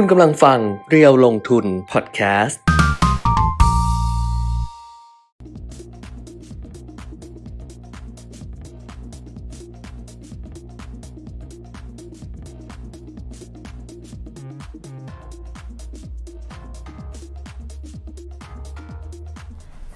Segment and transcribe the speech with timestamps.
[0.00, 0.58] คุณกำลังฟัง
[0.90, 2.64] เรียวลงทุนพอดแคสต์ ส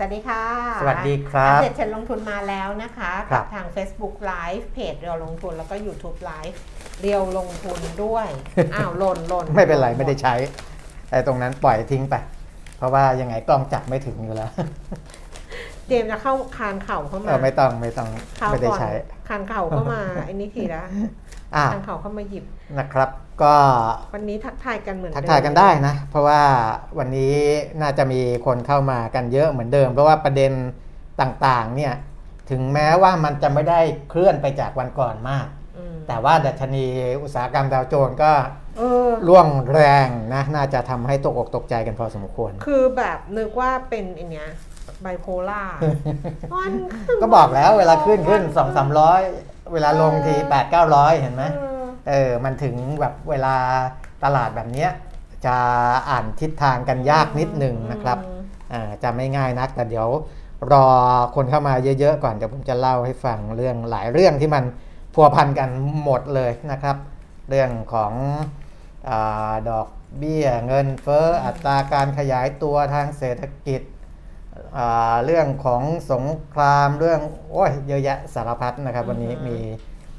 [0.03, 0.45] วัสดีค่ะ
[0.83, 6.57] สวัสดีครับอัปเดตเทรนด์ลงทุนมาแล้วนะคะ ครักับทาง Facebook Live เพจเรียวลงทุนแล้วก็ YouTube Live
[7.01, 8.27] เรียวลงทุนด้วย
[8.75, 10.35] อ้าวหล่นหล่นไม่เป็นไรไม่ได้ใช้
[11.11, 12.15] ไอ้ตรงนั้นปล่อยทิ้งไป
[12.79, 14.51] เพราะว่ายังไงกล้องจับไม่ถึงอยู่แล้ว
[15.87, 18.09] เตรียมจะเข้าคานเข่าเข้าเอมาอไม่ต้องไม่ต้อง
[18.41, 18.91] คราวไม่ได้ก่อนใช้
[19.29, 20.83] คานเข่าเข้ามาไอ้นี่ทีละ
[21.57, 22.45] อะคานเข่าเข้ามาหยิบ
[22.79, 23.11] นะครับ
[23.43, 23.55] ก็
[24.15, 26.41] วันนี้ทักทายกันเหมือนทักเดิมทายกันได้นะ เพราะว่า
[26.99, 27.35] วันนี้
[27.81, 30.53] น่าจะมีคนเข้ามากันเยอะเหมือนเดิม เพราะว่าประเด็น
[31.21, 31.95] ต่างๆเนี่ย
[32.51, 35.60] ถึงแม้ว่ามันจะไม่ได้เคลื่อนไปจากวันก่อนมากอืม
[36.09, 36.87] แต่ว่าดัชนี
[37.23, 38.33] อุตสาหกรรมดาวโจนส์ก็
[38.79, 44.49] เออร่วงแรงนะ น่าจะทำให้ตกอกตกใจกันพอสมควร คือแบบนึกว่าเป็นไอเนี้ย
[45.03, 45.63] ไบโพล่า
[46.55, 46.73] วัน
[47.07, 49.21] ขึ้นก็บอกแล้วเวลาขึ้นขึ้นสองสามร้อย
[49.73, 53.55] เวลาลงทีแปดเก้าร้อยเห็นไหมเออเออมันถึงแบบเวลา
[54.25, 54.91] ตลาดแบบเนี้ย
[55.47, 55.57] จะ
[56.11, 58.43] อ่านทิศทางกันยากนิดหนึ่งนะครับอืม
[58.73, 60.09] อ่าจะไม่ง่ายนัก แต่เดี๋ยว
[60.73, 60.87] รอ
[61.35, 64.65] คนเข้ามาเยอะๆก่อนเดี๋ยวผมจะเล่าให้ฟังเรื่องหลายเรื่องที่มัน
[65.15, 65.71] พัวพันกัน
[66.03, 66.97] หมดเลยนะครับ
[67.49, 68.13] เรื่องของ
[69.09, 73.83] อาดอกเบี้ยเงินเฟ้ออัตราการขยายตัวทางเศรษฐกิจ
[74.79, 79.59] อ่าเรื่องของสงครามเรื่องโอ้ยเยอะแยะสารพัดนะครับ วันนี้อือฮึมี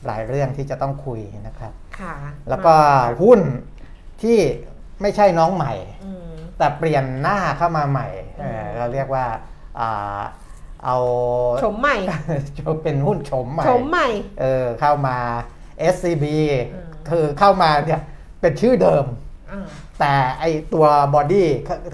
[0.06, 2.16] หลายเรื่องที่จะต้องคุยนะครับค่ะ
[2.50, 2.73] แล้วก็
[3.22, 3.39] หุ้น
[4.22, 4.39] ที่
[5.02, 5.73] ไม่ใช่น้องใหม่
[6.05, 8.08] อืมแต่เปลี่ยนหน้าเข้ามาใหม่
[8.39, 9.26] เอออืมเราเรียกว่า
[9.80, 10.20] อ่า
[10.86, 10.98] เอา
[11.64, 11.96] โฉมใหม่
[12.84, 14.08] เป็นหุ้นโฉมใหม่โฉมใหม่
[14.42, 15.18] เออเข้ามา
[15.94, 16.26] SCB
[16.73, 18.02] อืมคือเข้ามาเนี่ย
[18.42, 19.06] เป็นชื่อเดิม
[19.52, 19.66] อ่า
[20.00, 21.48] แต่ไอตัว body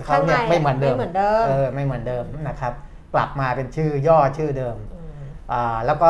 [0.06, 2.74] เขาเนี่ยข้างในไม่เหมือนเดิมไม่เหมือนเดิมเออไม่เหมือนเดิมนะครับ
[3.14, 6.10] กลับมาเป็นชื่อย่อชื่อเดิมอืมอ่าแล้วก็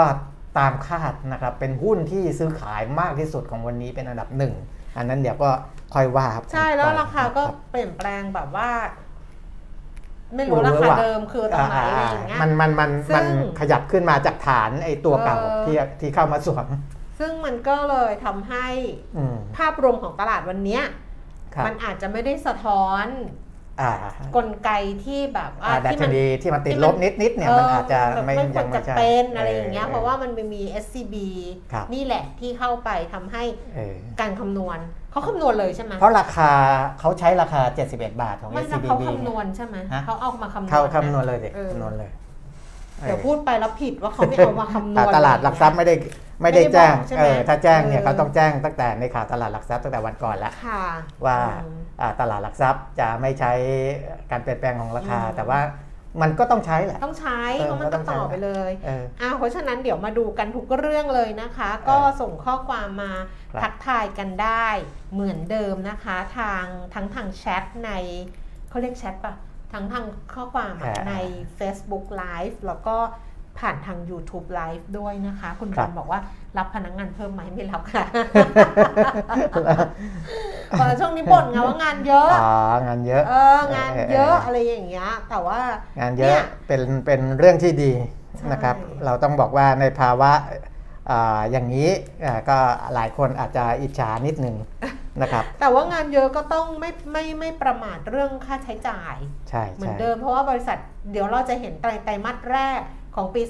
[0.57, 4.53] ตามคาดนะครับ เป็นหุ้นที่ซื้อขายมากที่สุดของวันนี้เป็นอันดับหนึ่ง
[4.97, 5.50] อันนั้นเดี๋ยวก็
[5.94, 8.69] ค่อยว่าครับ ใช่แล้วไปราคาก็นะรับเปลี่ยนแปลงแบบว่า
[10.35, 13.25] ไม่รู้รู้ราคาว่าเดิมคือตรงไหนอะไรอย่างเงี้ยมันมันมันซึ่งมัน
[13.59, 16.67] ขยับขึ้นมาจากฐานไอตัวเก่าเออที่ที่เข้ามาสวม
[17.19, 18.67] ซึ่งมันก็เลยทำให้
[19.17, 20.83] อืมภาพรวมของตลาดวันเนี้ย
[21.53, 23.05] ครับมันอาจจะไม่ได้สะท้อน
[23.81, 23.91] อ่า
[24.35, 24.71] กลไก
[25.05, 31.15] ที่แบบว่าอ่าดัที่ชมันนีที่มันติดที่มันลบนิดนิดๆเนี่ยมันอาจจะแบบไม่ไม่ควยัรงไม่จะใช่เป็นอะไรอย่างเงี้ยออเพราะว่ามันไม่มี SCB
[31.73, 33.44] ครับนี่แหละที่เข้าไปทำให้
[33.75, 34.79] เออการคำนวณ
[35.17, 36.51] เขาคำนวณเลยใช่ไหมเพราะราคา
[37.00, 37.61] เขาใช้ราคา
[37.91, 42.09] 71 บาทของ ไม่แล้ว SCB เขาคำนวณใช่ไหมฮะ เขาเอามาคำนวณเข้านะคำนวณเลยเด็กเออคำนวณเลย
[43.05, 45.95] เดี๋ยวพูดไปแล้วผิดว่าเขาไม่เอามาคำนวอ่าณตลาดหลักทรัพย์ไม่ได้
[46.41, 50.83] ไม่ได้ไม่ได้แจ้งบอกใช่ไหมเออถ้าแจ้งเนี่ยเออ เขาต้องแจ้งตั้งแต่ในข่าวตลาดหลักทรัพย์ตั้งแต่วันก่อนแล้ว ค่ะ
[51.25, 53.51] ว่าอืม อ่าตลาดหลักทรัพย์จะไม่ใช้
[54.31, 55.59] การเปลี่ยนแปลงของราคา อืมแต่ว่า
[56.22, 63.13] มันก็ต้องใช้แหละ ต้องใช้เออเพราะมันก็ต้ต้อองงต่อใช้ไปเลยเอออ้าวเพราะฉะนั้นเดี๋ยวมาดูกันทุกเรื่องเลยนะคะ ก็ส่งข้อความมา
[63.53, 64.67] ครับทักทายกันได้
[65.13, 67.91] เหมือนเดิมนะคะทางทั้งทางแชทใน
[68.69, 69.35] เขาเรียกแชทปะ
[69.73, 71.13] ทั้งทางข้อความอะอ่าใน
[71.59, 72.97] Facebook Live แล้วก็
[73.59, 76.19] ผ่านทาง YouTube Live ด้วยนะคะ คุณครับอบมบอกว่า
[76.57, 78.03] รับพนักงานเพิ่มไหมไม่รับค่ะ
[80.79, 82.53] เออช่วงนี้บ่นไงว่างานเยอะ อ๋อ
[82.88, 85.59] งานเยอะ เอองานเยอะอะไรอย่างเงี้ย แต่ว่า
[86.00, 87.91] งานเยเนี่อะยเป็นเป็นเรื่องที่ดี
[88.38, 88.75] ใช่ นะครับ
[89.06, 90.31] เราต้องบอกว่าในภาวะ
[91.12, 91.89] อ่าอย่างนี้
[92.25, 92.57] อ่าก็
[92.95, 94.56] หลายคนอาจจะอิจฉานิดหนึ่ง
[95.22, 99.16] นะครับ แต่ว่างานเยอะก็ต้องไม่ไม่ไม่ประมาทเรื่องค่าใช้จ่าย
[99.50, 100.78] ใช่เหมือนใช่เดิมเพราะว่าบริษัท
[101.12, 102.79] เดี๋ยวเราจะเห็นไตรไตรมาสแรก
[103.17, 103.41] ของปี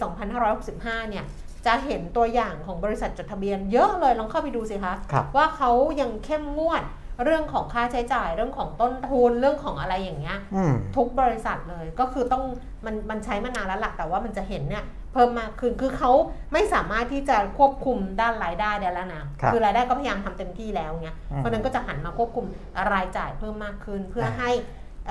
[0.52, 1.26] 2565 เนี่ย
[1.66, 6.84] จะเห็นตัวอย่างของบริษัทจดทะเบียนเยอะเลยลองเข้าไปดูสิคะครับว่าเขายังเข้มงวด
[7.24, 12.44] เรื่องของค่าใช้จ่ายเรื่องของต้นทุนเรื่องของอะไรอย่างเงี้ยอืมทุกบริษัทเลยก็คือต้อง
[12.86, 14.84] มันมันใช้มานานแล้วหลักแต่ว่ามันจะเห็นเนี่ย
[15.14, 16.12] เพิ่มมากขึ้นคือเขา
[16.54, 22.46] ไม่สามารถที่จะควบคุมด้านรายได้ได้แล้วนะครับอรายได้ก็พยายามทำเต็มที่แล้วไงอืมเพราะฉะนั้นก็จะหันมาควบคุม
[22.94, 24.52] รายจ่ายเพิ่มมากขึ้น เพื่ออ่าให้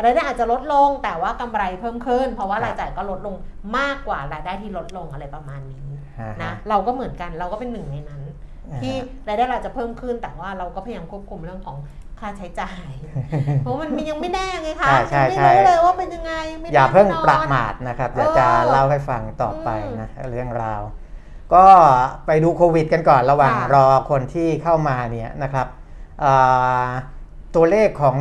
[0.04, 3.34] รายได้อาจจะลดลงแต่ว่ากำไรเพิ่มขึ้น เพราะว่าครับรายจ่ายก็ลดลง
[3.78, 5.88] มากกว่ารายได้ที่ลดลงอะไรประมาณนี้
[6.20, 8.22] อ่าฮนะเราก็เหมือนกันเราก็เป็นหนึ่งในนั้น
[8.72, 8.94] อ่าที่
[9.28, 11.76] รายได้เราจะเพิ่มขึ้น แต่ว่าเราก็พยายามควบคุมเรื่องของ
[12.20, 12.88] ค่าใช้จ่าย
[13.62, 20.82] เพราะมันยังไม่แน่ไงคะใช่ใช่ยังไม่รู้ใช่เลยว่าเป็นยังไงไม่อย่าเพิ่งแน่นนประมาทนะครับเดี๋ยวจะเออเล่าให้ฟังต่อไปอืมนะเรื่องราว
[21.54, 21.64] ก็
[22.26, 25.66] ไปดูโควิด กันก่อนระหว่างค่ะรอคนที่เข้ามาเนี่ยนะครับ
[26.24, 26.88] อ่า
[27.54, 28.16] ตัวเลขของ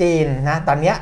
[0.00, 0.96] จีนนะตอนเนี้ย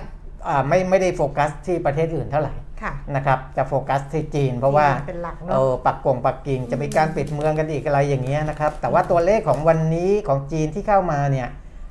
[0.48, 11.48] อ่าไม่ไม่ได้โฟกัสที่ประเทศอื่นเท่าไหร่ค่ะนะครับจะโฟกัสที่จีน เพราะว่าเป็นหลักเอเนาะอปักกงปักกิ่งจะมีการปิดเมืองกันอีกอะไรอย่างเงี้ยนะครับแต่ว่าตัวเลขของวันนี้ของจีนที่เข้ามาเนี่ย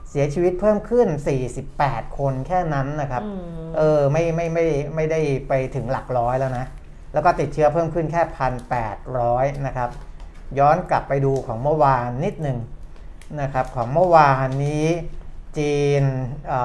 [0.10, 1.08] เสียชีวิตเพิ่มขึ้น
[1.62, 3.32] 48 คนแค่นั้นนะครับอื
[3.68, 4.66] มเออไม่ไม่ไม่
[4.96, 6.66] ไม่ได้ไปถึงหลักร้อยแล้วนะ
[7.14, 9.90] แล้วก็ติดเชื้อเพิ่มขึ้นแค่พันแปดร้อยนะครับ
[10.60, 12.58] ย้อนกลับไปดูของเมื่อวานนิดหนึ่ง
[13.42, 14.88] นะครับของเมื่อวานนี้
[15.58, 16.04] จีน
[16.48, 16.62] เอ่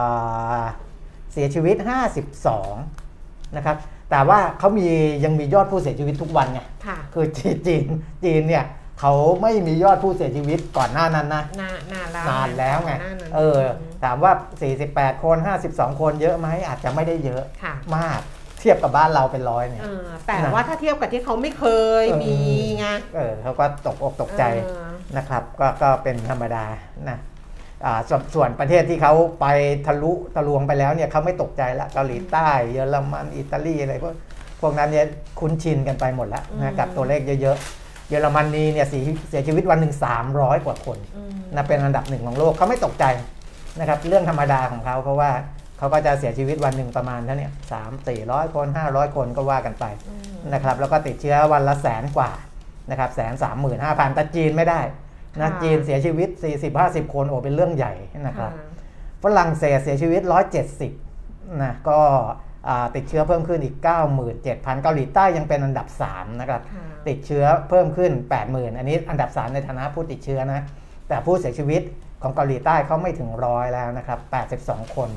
[0.60, 0.62] อ
[1.32, 1.76] เสียชีวิต
[2.70, 3.76] 52 นะครับ
[4.10, 4.86] แต่ว่าเขามี
[5.24, 7.84] ยังมียอดผู้เสียชีวิตทุกวันไงค่ะคือจีนจีน
[8.24, 8.64] จีนเนี่ย
[9.00, 13.60] เขาไม่มียอดผู้เสียชีวิตก่อนหน้านั้นนะนานนานแล้วนานแล้วไงก่อนหน้านั้นเออ
[14.02, 14.32] ถามว่า
[14.78, 15.36] 48 คน
[15.70, 18.20] 52 คนเยอะไหมอาจจะไม่ได้เยอะค่ะมาก
[18.60, 21.64] เทียบกับบ้านเราเป็นร้อยเนี่ยเออแต่นะว่าถ้าเทียบกับที่เขาไม่เค
[22.02, 22.36] ยเออมี
[22.78, 26.64] ไงเออเขาก็ตกอกตกใจเออนะครับ ก็ก็เป็นธรรมดา
[27.08, 27.18] นะอ่า
[28.08, 29.46] ส่วนส่วนประเทศที่เขาไป
[29.86, 34.14] ทะลุทะลวงไปแล้วเนี่ยเขาไม่ตกใจละเกาหลีใต้ เยอรมันอิตาลีอะไรพวก
[34.60, 35.06] พวกนั้นเนี่ย
[35.40, 39.94] คุ้นชินกันไปหมดแล้วนะกับตัวเลขเยอะๆ เยอรมนีเนี่ยเสียเสียชีวิตวันหนึ่ง
[40.30, 43.04] 300 กว่าคนอืมนะเป็นอันดับหนึ่งของโลกเขาไม่ตกใจ
[43.78, 45.30] นะครับเรื่องธรรมดาของเขาเพราะว่า
[45.78, 52.30] เขาก็จะเสียชีวิตวันหนึ่งประมาณเท่าเนี้สามสี่ร้อยคนห้าร้อยคนก็ว่ากันไปอืมนะครับแล้วก็ติดเชื้อวันละแสนกว่า
[52.90, 54.80] นะครับแสนสามหมื่นห้าพันแต่จีนไม่ได้
[55.40, 56.28] นะค่ะจีนเสียชีวิต
[56.72, 57.94] 40-50 คนโอ้เป็นเรื่องใหญ่
[58.26, 58.72] นะครับค่ะ
[59.22, 60.22] ฝรั่งเศสเสียชีวิต
[60.90, 61.98] 170นะก็
[62.68, 63.76] อ่าติดเชื้อเพิ่มขึ้นอีก
[64.28, 68.12] 97,000 เกาหลีใต้ยังเป็นอันดับ 3 นะครับค่ะติดเชื้อเพิ่มขึ้น
[68.44, 70.60] 80,000 อันนี้อันดับ 3 ในฐานะผู้ติดเชื้อนะ
[71.08, 71.82] แต่ผู้เสียชีวิต
[72.22, 74.18] ของเกาหลีใต้เขาไม่ถึงร้อยแล้วนะครับ
[74.56, 75.10] 82 คน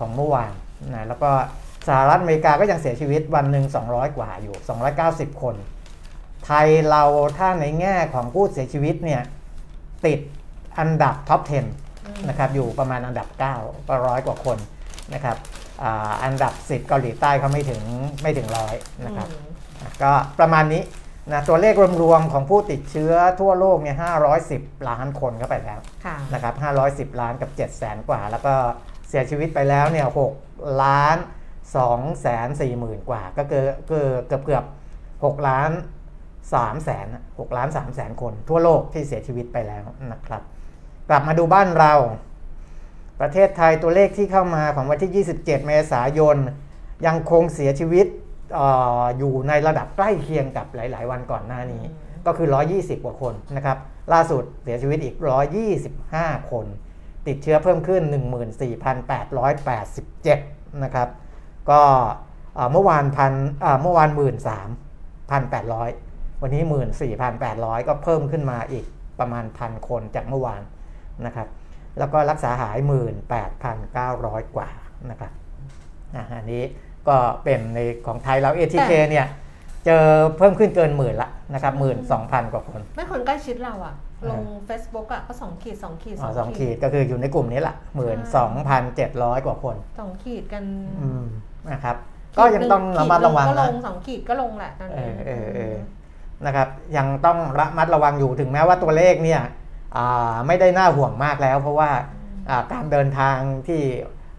[0.00, 0.52] ของเมื่อวาน
[0.92, 1.30] นะแล้วก็
[1.88, 4.56] สหรัฐอเมริกาก็ยังเสียชีวิตวันหนึ่ง200 กว่าอยู่
[5.34, 5.54] 290 คน
[6.44, 7.02] ไทยเรา
[7.38, 9.22] ถ้าในแง่ของผู้เสียชีวิตเนี่ย
[10.06, 10.20] ติด
[10.78, 11.40] อันดับท็อป
[11.84, 13.28] 10 นะครับ อยู่ประมาณอันดับ
[13.58, 14.58] 9ก็ร้อยกว่าคน
[15.14, 15.36] นะครับ
[15.82, 17.82] อาอันดับ 10 เกาหลีใต้เขาไม่ถึง
[18.22, 18.74] ไม่ถึงร้อย
[19.06, 19.48] นะครับอืม
[19.80, 20.82] อะก็ประมาณนี้
[21.32, 23.96] นะตัวเลขรวมๆของผู้ติดเชื้อทั่วโลกเนี่ย
[24.42, 26.54] 510 ล้านคนเข้าไปแล้วค่ะนะครับ
[27.14, 28.54] 510 ล้านกับ7 0 0แสนกว่า แล้วก็
[29.08, 30.06] เสียชีวิตไปแล้วเนี่ย
[30.42, 31.16] 6ล้าน
[31.68, 34.64] 2แสน4หมื่นกว่า ก็เกือบเกือบเกือบเกือบ
[35.38, 35.70] 6ล้าน
[36.56, 40.42] 3แสน6ล้าน3แสนคน ทั่วโลกที่เสียชีวิตไปแล้วนะครับ
[41.08, 41.92] กลับมาดูบ้านเรา
[43.20, 46.36] ประเทศไทยตัวเลขที่เข้ามาของวันที่ 27 เมษายน
[47.06, 48.06] ยังคงเสียชีวิต
[48.58, 48.60] อ
[49.02, 51.82] ออยู่ในระดับใกล้เคียงกับหลาย ๆ วันก่อนหน้านี้
[52.26, 53.78] ก็คือ 120 กว่าคนนะครับ
[54.12, 55.16] ล่าสุดเสียชีวิตอีก
[55.82, 56.66] 125 คน
[57.26, 58.02] ติดเชื้อเพิ่มขึ้น
[58.82, 61.08] 14,887 นะครับ
[61.70, 61.82] ก็
[62.72, 64.10] เมื่อวานพันเอ่อเมื่อวาม
[65.30, 66.07] พัน13,800
[66.42, 66.62] วันนี้
[67.24, 68.84] 14,800 ก็เพิ่มขึ้นมาอีก
[69.20, 70.62] ประมาณพันคนจากเมื่อวาน
[71.26, 71.48] นะครับ
[71.98, 72.78] แล้วก็รักษาหาย
[73.46, 74.68] 18,900 กว่า
[75.10, 75.32] นะครับ
[76.14, 76.62] อะอันนี้
[77.08, 79.26] ก็เป็นในของไทยเรา ATK เนี่ย
[79.86, 80.04] เจอ
[80.38, 90.64] เพิ่มขึ้นเกินหมื่นละนะครับหมื่นสองพันกว่าคน ไม่คนใกล้ชิดเราอะเออลง Facebook อะก็สองขีดสองขีดอ๋อสองขีดก็คืออยู่ในกลุ่มนี้ละหมื่นสองพันเจ็ดร้อยกว่าคนสองขีดกัน
[91.00, 91.24] อืม
[91.72, 91.96] นะครับ
[92.38, 95.74] ก็ยังต้องระมัดระวังขีดหนึ่ก็ลนะงสองขีดก็ลงแหละตอนเอนี้อเออเออ
[96.46, 99.42] นะครับยังต้องระมัดระวังอยู่ถึงแม้ว่าตัวเลขเนี่ย
[100.46, 101.90] ไม่ได้น่าห่วงมากแล้ว เพราะว่า
[102.48, 103.38] อ่าการเดินทาง
[103.68, 103.82] ที่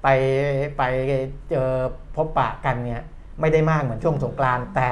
[0.03, 0.07] ไป
[0.77, 0.83] ไป
[1.49, 1.69] เจอ
[2.15, 3.01] พบปะกันเนี่ย
[3.39, 4.91] ไม่ได้มากเหมือนช่วงสงกรานต์แต่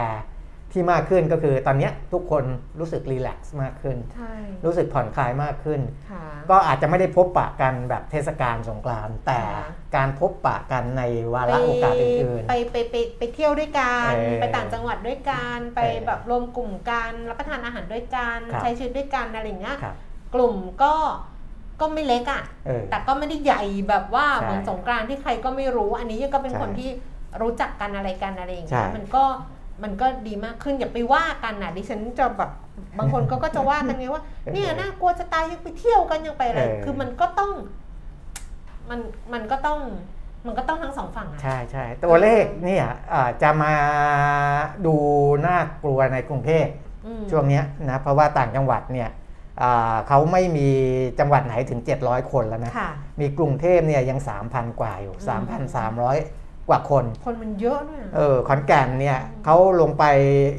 [0.78, 2.44] ที่มากขึ้นก็คือตอนเนี้ยทุกคน
[2.80, 4.34] รู้สึกรีแลกซ์มากขึ้นใช่
[4.66, 5.82] รู้สึกผ่อนคลายมากขึ้น
[6.12, 19.96] ค่ะก็อาจจะไม่ได้พบปะกันแบบเทศกาลสงกรานต์แต่ค่ะการพบปะกันในวาระโอกาสอื่นไปไปไปไปเที่ยวด้วยกันเออไปต่างจังหวัดด้วยกัน ไปเออแบบรวมกลุ่มกันรับประทานอาหารด้วยกันครับใช้ชีวิตด้วยกันอะไรอย่างเงี้ยๆครับ
[20.36, 20.94] กลุ่มก็
[21.82, 26.90] ก็ไม่เล็กอะเออแต่ก็ไม่ได้ใหญ่แบบว่าใช่เหมือนสงกรานต์ที่ใครก็ไม่รู้ อันนี้ก็เป็นใช่คนที่
[27.42, 29.24] รู้จักกันอะไรกันอะไรอย่างเงี้ยใช่มันก็
[29.84, 32.52] มันก็ดีมากขึ้นอย่าไปว่ากันนะดิฉันจะแบบ
[32.98, 37.52] บางคนก็ก็จะว่ากันไงว่า เนี่ยน่ากลัวจะตายยังไปเที่ยวกันยังไปอะไรเออคือมันก็ต้อง
[38.90, 39.00] มัน
[39.34, 39.80] มันก็ต้อง
[40.46, 43.74] มันก็ต้องทั้งสองฝั่งอะใช่ใช่ตัวเลขเนี่ยอ่าจะมา
[44.86, 44.96] ดู
[45.48, 46.68] น่ากลัวในกรุงเทพ
[47.06, 49.10] อืมช่วงเนี้ยนะเพราะว่าต่างจังหวัดเนี่ย
[49.62, 50.70] อ่าเขาไม่มี
[51.20, 54.20] จังหวัดไหนถึง 700 คนแล้วนะค่ะมีกรุงเทพเนี่ยยัง
[54.50, 55.16] 3,000 กว่าอยู่
[55.88, 60.04] 3,300 กว่าคน คนมันเยอะด้วยอะเออขอนแก่นเนี่ยเขาลงไป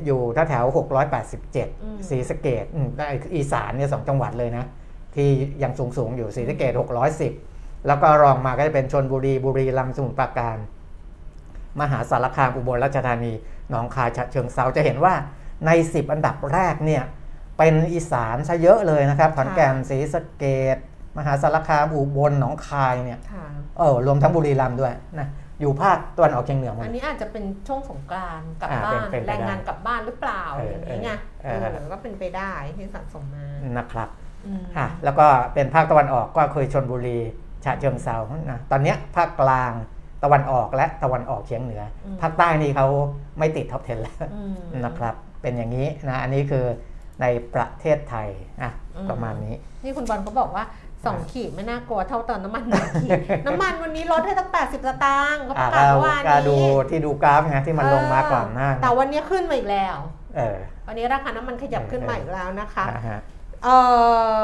[0.06, 2.64] อยู่แถวแถวๆอืม687ศรีสะเกด
[2.96, 4.64] ได้อีสานเนี่ยสองจังหวัดเลยนะ
[5.14, 5.28] ที่
[5.62, 6.72] ยังสูงสูงๆอยู่ศรีสะเกด
[7.28, 10.56] 610 แล้วก็รองมาก็จะเป็นชนบุรีบุรีรัมย์สมุทรปราการ
[11.80, 13.32] มหาสารคามอุบลราชธานี
[13.70, 15.14] หนองคายฉะเชิงเซาจะเห็นว่า
[15.66, 17.02] ใน 10 อันดับแรกเนี่ย
[17.58, 20.76] เป็นอีสานซะเยอะเลยนะครับขอนแก่นศรีสะเกด
[21.18, 23.44] มหาสารคามอุบลหนองคายเนี่ยค่ะ
[23.78, 25.28] เออรวมทั้งบุรีรัมย์ด้วยนะ
[25.60, 31.10] อยู่ภาคตะวันออกเฉียงเหนือหมด อันนี้อาจจะเป็นช่วงสงกรานต์กลับอ่าบ้านเป็นเป็นไปได้แรงงานกลับบ้านหรือเปล่าเอออย่างนี้ไง
[31.44, 33.46] เออ เออก็เป็นไปได้ที่สะสมมา
[33.78, 34.08] นะครับ
[34.46, 37.18] อืมอะแล้วก็เป็นภาคตะวันออกก็เคยชนบุรี
[37.64, 38.16] ฉะเชิงเซา
[38.50, 39.72] นะตอนเนี้ยภาคกลาง
[40.24, 42.86] ตะวันออกและตะวันออกเฉียงเหนืออมภาคใต้นี่เขา
[43.38, 46.64] ไม่ติดท็อป10แล้ว อืม นะครับ เป็นอย่างนี้นะ อันนี้คือ
[47.22, 48.28] ในประเทศไทย
[48.62, 50.64] อะอืม ประมาณนี้ นี่คุณบอลเขาบอกว่า
[51.06, 59.96] สองขีดไม่น่ากลัวเท่าเติมน้ำมันหนึ่งขีดน้ำมันวันนี้ลดให้ตั้ง 80สตางค์เขาปอะระกาศเราเมื่อวานก็ดูนี้ที่ดูกราฟไงที่มันลงมาก่อนหน้า แต่วันนี้ขึ้นมาอีกแล้ว
[60.36, 63.20] เออวันนี้ราคาน้ำมันขยับขึ้นมาอีกแล้วนะคะอ่าฮะ
[63.64, 63.78] เอ่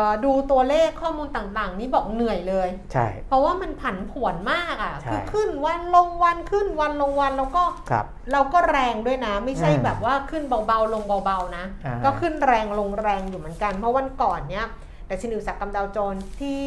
[0.04, 14.66] อดูตัวเลขข้อมูลต่างๆ นี่บอกเหนื่อยเลย ใช่ เพราะว่ามันผันผวนมากอะใช่คือขึ้นวันลงวันขึ้นวันลงวันแล้วก็ครับเราก็แรงด้วยนะ ไม่ใช่อืมแบบว่าขึ้นเบาๆลงเบาๆนะอ่าก็ขึ้นแรงลงแรงอยู่เหมือนกัน เพราะวันก่อนเนี้ย
[15.14, 16.64] แต่ชนิวสักรกรรมดาวโจนส์ที่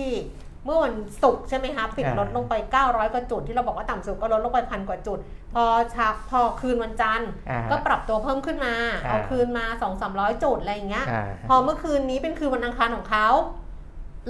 [0.66, 5.20] เมื่อวันศุกร์ใช่ไหมคะปิดลดลงไป 900 กว่าจุด ที่เราบอกว่าต่ำสุดก็ลดลงไปพันกว่าจุด
[5.54, 8.74] พอเช้าพอคืนวันจันทร์อ่าก็ปรับตัวเพิ่มขึ้นมา
[9.06, 13.27] อ่าเอาคืนมา 2 3 0 0 จุดอะไรอย่างเงี้ยอ่าพอเมื่อคืนนี้เป็นคืนวันอังคารของเขา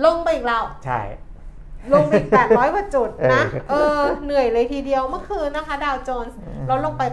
[0.06, 1.02] ลงไปอีกแล้วใช่
[1.94, 7.04] ลงไปอีก800กว่าจุดนะเออเออ เหนื่อยเลยทีเดียวเมื่อคืนนะคะ ดาวโจนส์อืมลดลงไป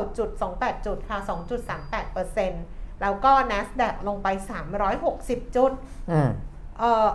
[0.00, 4.28] 809.28 จุดค่ะ 2.38% แล้วก็ NASDAQ ลงไป
[4.90, 5.72] 360 จุด
[6.10, 6.30] อืม
[6.78, 7.08] เอ่อ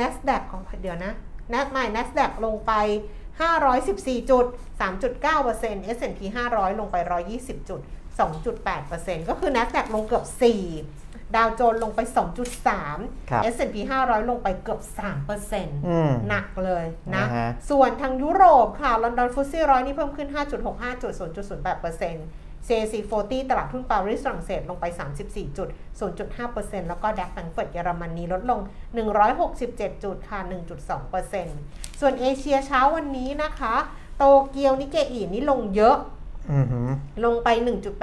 [0.00, 1.12] NASDAQ ของเดี๋ยวนะ
[1.52, 2.72] NAS ไม่ NASDAQ ลงไป
[3.50, 4.46] 514 จุด
[4.80, 6.96] 3.9% S&P 500 ลงไป
[7.34, 7.80] 120 จุด
[8.18, 12.00] 2.8%ก็คือ NASDAQ ลงเกือบ 4 ดาวโจนส์ลงไป
[12.64, 14.80] 2.3ครับ S&P 500 ลงไปเกือบ
[15.38, 16.84] 3%อืมหนักเลย
[17.14, 21.10] นะนะฮะส่วนทางยุโรปค่ะ ลอนดอนฟุตซี่ร้อยนี่เพิ่มขึ้น 5.65 จุด
[21.46, 22.94] 0.08% CAC
[23.24, 24.84] 40 ตลาดหุ้นปารีสฝรั่งเศสลงไป
[25.20, 25.68] 34 จุด
[26.28, 28.60] 0.5%แล้วก็ดัคแฟรงก์เฟิร์ตเยอรมนีลดลง
[29.32, 30.38] 167 จุดค่ะ
[31.20, 33.74] 1.2%ส่วนเอเชียเช้าวันนี้นะคะ
[34.18, 35.96] โตเกียวนิเกอีนี่ลงเยอะ
[36.52, 36.88] อือหือ
[37.24, 37.48] ลงไป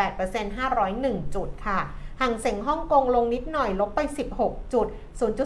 [0.01, 1.79] 1.8% 501 จุดค่ะ
[2.21, 3.99] ห่างเส็งฮ่องกงลงนิดหน่อยลบไป
[4.37, 4.87] 16 จุด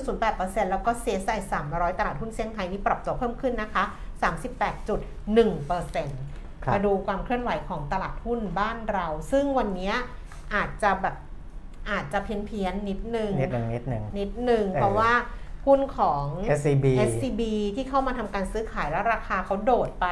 [0.01, 1.29] 0.08%แล้วก็เซียไซ
[1.63, 3.83] 300 ตลาดหุ้นเซี่ยงไฮ้นี่ปรับตัวเพิ่มขึ้นนะคะ
[4.23, 5.79] 38.1%ครั
[6.25, 6.28] บ
[6.73, 9.93] มาดูความเคลื่อนไหวของตลาดหุ้นบ้านเรา ซึ่งวันนี้
[10.53, 11.15] อาจจะแบบ
[11.89, 15.11] อาจจะเพี้ยนเพียนๆนิดนึงนิดหนึ่งนิดหนึ่งนิดนึงเออเพราะว่า
[15.67, 16.23] หุ้นของ
[16.57, 17.41] SCB SCB
[17.75, 20.07] ที่เข้ามาทำการซื้อขายแล้วราคาเขาโดดไป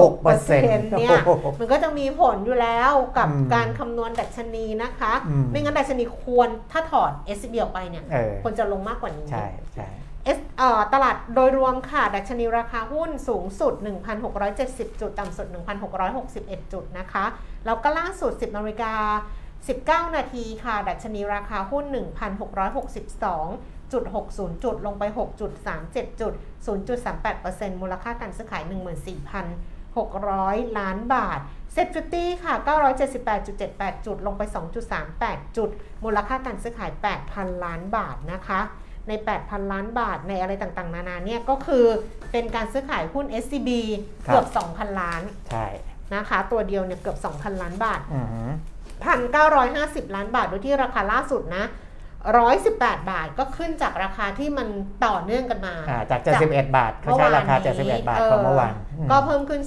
[0.00, 10.09] 66%เนี่ยโอ้โหมันก็จะมีผลอยู่แล้วกับอืมการคำนวณดัชนีนะคะอืมไม่งั้นดัชนีควรถ้าถอด SCB ออกไปเนี่ยเออควรจะลงมากกว่านี้ใช่ใช่ S เอ่อ
[10.92, 13.74] ตลาดโดยรวมค่ะ ดัชนีราคาหุ้นสูงสุด
[14.36, 15.46] 1,670 จุด ต่ำสุด
[16.10, 17.24] 1,661 จุดนะคะ
[17.66, 18.94] แล้วก็ล่าสุด 10นาฬิกา
[19.50, 25.04] 19 นาทีค่ะ ดัชนีราคาหุ้น 1,662 60 จุด ลงไป
[25.62, 26.32] 6.37 จุด
[27.06, 28.62] 0.38%มูลค่าการซื้อขาย
[29.90, 31.38] 14,600 ล้านบาท
[31.72, 32.54] SET fifty ค่ะ
[33.30, 34.42] 978.78 จุด ลงไป
[35.00, 35.70] 2.38 จุด
[36.04, 36.90] มูลค่าการซื้อขาย
[37.28, 38.60] 8,000 ล้านบาทนะคะ
[39.08, 41.84] ใน 8,000 ล้านบาทในอะไรต่างๆ นานาเนี่ยก็คือ
[42.32, 43.70] เป็นการซื้อขายหุ้น SCB
[44.26, 45.66] ครับเกือบ 2,000 ล้านใช่
[46.14, 48.50] นะคะ ตัวเดียวเนี่ยเกือบ 2,000 ล้านบาทอือหือ
[49.32, 51.64] 1,950 ล้านบาทโดยที่ราคาล่าสุดนะ
[52.36, 54.68] 118 บาทก็ขึ้นจากราคาที่มัน
[55.06, 59.62] ต่อเนื่องกันมาอ่าจาก71บาทเขาใช้ราคา71บาทของเมื่อวานอืมก็เพิ่มขึ้น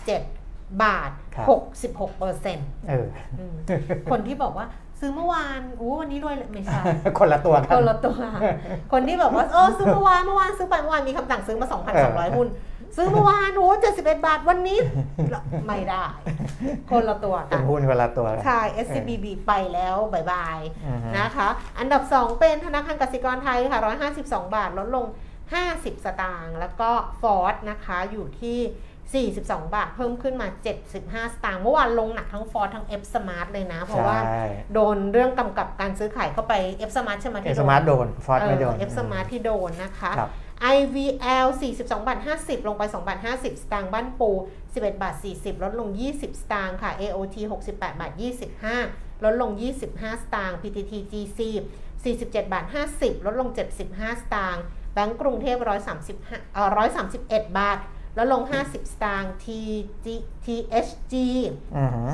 [0.00, 1.46] 47 บาทครับ
[1.84, 3.06] 66เปอร์เซ็นต์เออ
[4.12, 4.66] คนที่บอกว่า
[5.00, 6.80] ซื้อเมื่อวานอู้วันนี้รวยเลยไม่ใช่
[7.18, 8.16] คนละตัวกัคนนละตัว
[8.92, 11.66] คนที่แบบว่าเออซื้อเมื่อวานเมื่อวานซื้อไปเมื่อวานมีคำสั่งซื้อมา
[12.02, 12.48] 2,200หุ้น
[12.96, 14.78] ซื้อเมื่อวานโอ้71บาทวันนี้
[15.66, 16.04] ไม่ได้
[16.90, 23.80] คนละตัวเป็กันนหุ้นคนละตัวกันใช่ SCBB ไปแล้ว bye bye อือฮึนะคะ อันดับ 2 เป็นธนาคารกสิกรไทยค่ะ
[24.16, 25.06] 152 บาทลดลง
[25.56, 26.90] 50 สตางค์แล้วก็
[27.22, 28.58] FORTH นะคะอยู่ที่
[29.16, 30.48] 42 บาท เพิ่มขึ้นมา
[30.88, 36.54] 75 สตางค์เมื่อวานลงหนักทั้งฟอร์ดทั้ง F Smart เลยนะ เพราะว่าใช่โดนเรื่องกำกับการซื้อขายเข้าไป
[36.88, 40.30] F Smart ใช่ไหม F Smart โดน FORTH ไม่โดนเออ F Smart ที่โดนนะคะครับ
[40.76, 44.30] IVL 42 บาท 50 ลงไป 2 บาท 50 สตางค์บ้านปู
[44.66, 47.36] 11 บาท 40 ลดลง 20 สตางค์ค่ะ AOT
[47.70, 48.12] 68 บาท
[48.66, 49.50] 25 ลดลง
[49.88, 51.40] 25 สตางค์ PTTGC
[52.04, 54.62] 47 บาท 50 ลดลง 75 สตางค์
[54.92, 55.56] แบงก์กรุงเทพ
[56.06, 56.68] 135เอ่อ
[57.14, 57.78] 131 บาท
[58.18, 60.06] ลดลง 50 สตางค์ TG
[60.44, 61.14] THG
[61.76, 62.10] อือหือ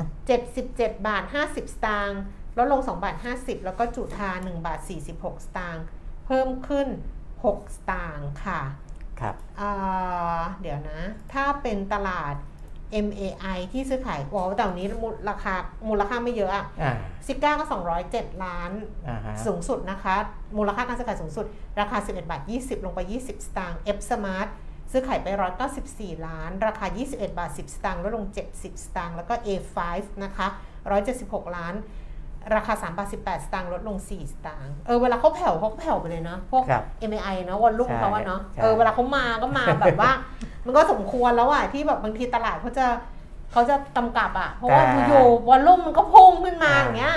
[0.51, 2.21] 77 บาท 50 สตางค์
[2.57, 4.79] ลดลง 2 บาท 50 แล้วก็จุธา1 บาท
[5.13, 5.83] 46 สตางค์
[6.25, 6.87] เพิ่มขึ้น
[7.33, 8.61] 6 สตางค์ค่ะ
[9.19, 10.99] ครับอ่าเดี๋ยวนะ
[11.33, 12.35] ถ้าเป็นตลาด
[13.05, 15.53] MAI ที่ซื้อขายโอ้แต่วันนี้มูลราคา
[15.89, 16.95] มูลค่าไม่เยอะอะอ่า
[17.27, 17.65] ซิก้าก็
[18.05, 18.71] 207ล้าน
[19.09, 20.15] อ่าฮะสูงสุดนะคะ
[20.57, 21.45] มูลค่าการซื้อขายสูงสุด
[21.79, 24.47] ราคา11บาท20ลงไป20สตางค์ F Smart
[24.91, 25.27] ซื้อขายไป
[25.77, 29.77] 194 ล้าน ราคา 21 บาท 10 สตางค์ลดลง 70 สตางค์แล้วก็ A5
[30.23, 30.47] นะคะ
[31.01, 31.75] 176 ล้าน
[32.55, 40.11] ราคา 3 บาท 18 สตางค์ลดลง 4 สตางค์เออเวลาเขาแผ่วเขาก็แผ่วไปเลยนะพวกครับ MAI เนอะวอลลุ่มใช่เขาว่าเนาะใช่เออเวลาเขามาก็มาแบบว่า
[40.65, 42.85] มันก็สมควรแล้วอะที่แบบบางทีตลาดเขาจะ
[43.51, 47.15] เขาจะกำกับอะเพราะว่าอยู่ๆวอลลุ่มมันก็พุ่งขึ้นมาอย่างเงี้ย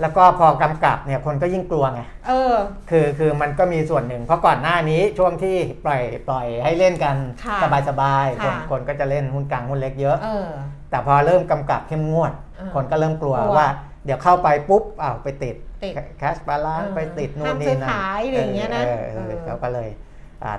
[0.00, 2.54] แล้วก็พอกำกับเนี่ยคนก็ยิ่งกลัวไง เออ
[2.90, 10.48] คือคือมันก็มีส่วนหนึ่ง เพราะก่อนหน้านี้ช่วงที่ปล่อยปล่อยให้เล่นกันค่ะสบายสบายๆคนค่ะ คนก็จะเล่นหุ้นกลางหุ้นเล็กเยอะ เออ
[10.90, 13.68] แต่พอเริ่มกำกับเข้มงวด อ่าคนก็เริ่มกลัวกลัวว่า
[14.04, 20.05] เดี๋ยวเข้าไปปุ๊บอ้าวไปติดติดแคชบาลานเออไปติดนู่ห้านมนี่ซื้อนั่นขายอะไรอย่างเงี้ยนะออเออเออ เขาก็เลยอ่า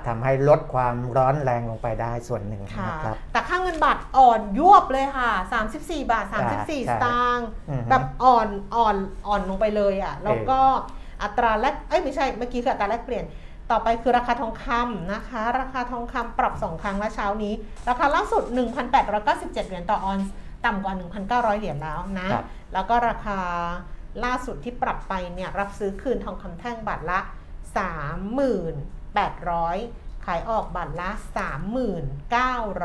[0.06, 5.30] ทำให้ลดความร้อนแรงลงไปได้ส่วนหนึ่งค่ะนะครับ แต่ค่าเงินบาทอ่อนยวบเลยค่ะ
[5.66, 10.60] 34 บาทใช่34สใช่ตางค์อือฮึแบบอ่อนอ่อนอ่อนลงไปเลยอะแล้วก็
[11.22, 13.24] อัตราแลกเอ้ยไม่ใช่เมื่อกี้คืออัตราแลกเปลี่ยน
[13.70, 17.54] ต่อไปคือราคาทองคำนะคะ ราคาทองคำปรับ 2 ครั้งและเช้านี้
[17.88, 18.42] ราคาล่าสุด
[19.00, 20.32] 1,897 เหรียญต่อออนซ์
[20.64, 20.94] ต่ำกว่า
[21.52, 22.44] 1,900 เหรียญแล้วนะครับ
[22.74, 23.38] แล้วก็ราคา
[24.24, 27.20] ล่าสุดที่ปรับไปเนี่ยรับซื้อคืนทองคำแท่งบาทละ
[29.16, 31.10] 3,800 ขายออกบาทละ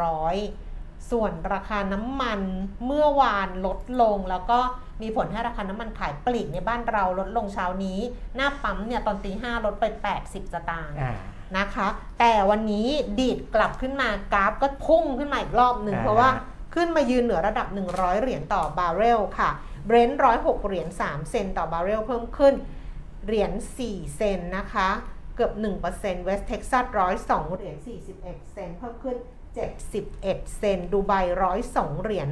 [0.03, 2.39] 3,900 ส่วนราคาน้ำมัน
[2.85, 4.59] เมื่อวานลดลง แล้วก็
[5.01, 7.99] มีผลให้ราคาน้ำมันขายปลีกในบ้านเราลดลงเช้านี้
[8.35, 9.85] หน้าปั๊มเนี่ยตอนตีห้าลดไป
[10.19, 11.15] 80สตางค์อ่า
[11.57, 11.87] นะคะ
[12.19, 12.87] แต่วันนี้
[13.19, 16.29] ดีดกลับขึ้นมากราฟก็พุ่งขึ้นมาอีกรอบหนึ่งอ่าเพราะว่า
[16.75, 19.49] ขึ้นมายืนเหนือระดับ 100 เหรียญต่อบาร์เรลค่ะ
[19.85, 22.53] Brent 106 เหรียญ 3 เซนต์ต่อบาร์เรลเพิ่มขึ้น
[23.25, 23.51] เหรียญ
[23.83, 24.89] 4 เซนต์นะคะ
[25.35, 25.51] เกือบ
[25.89, 26.85] 1% West Texas
[27.19, 27.75] 102 เหรียญ
[28.15, 29.17] 41 เซนต์เพิ่มขึ้น
[29.89, 31.13] 71 เซนต์ดูไบ
[31.57, 32.29] 102 เหรียญ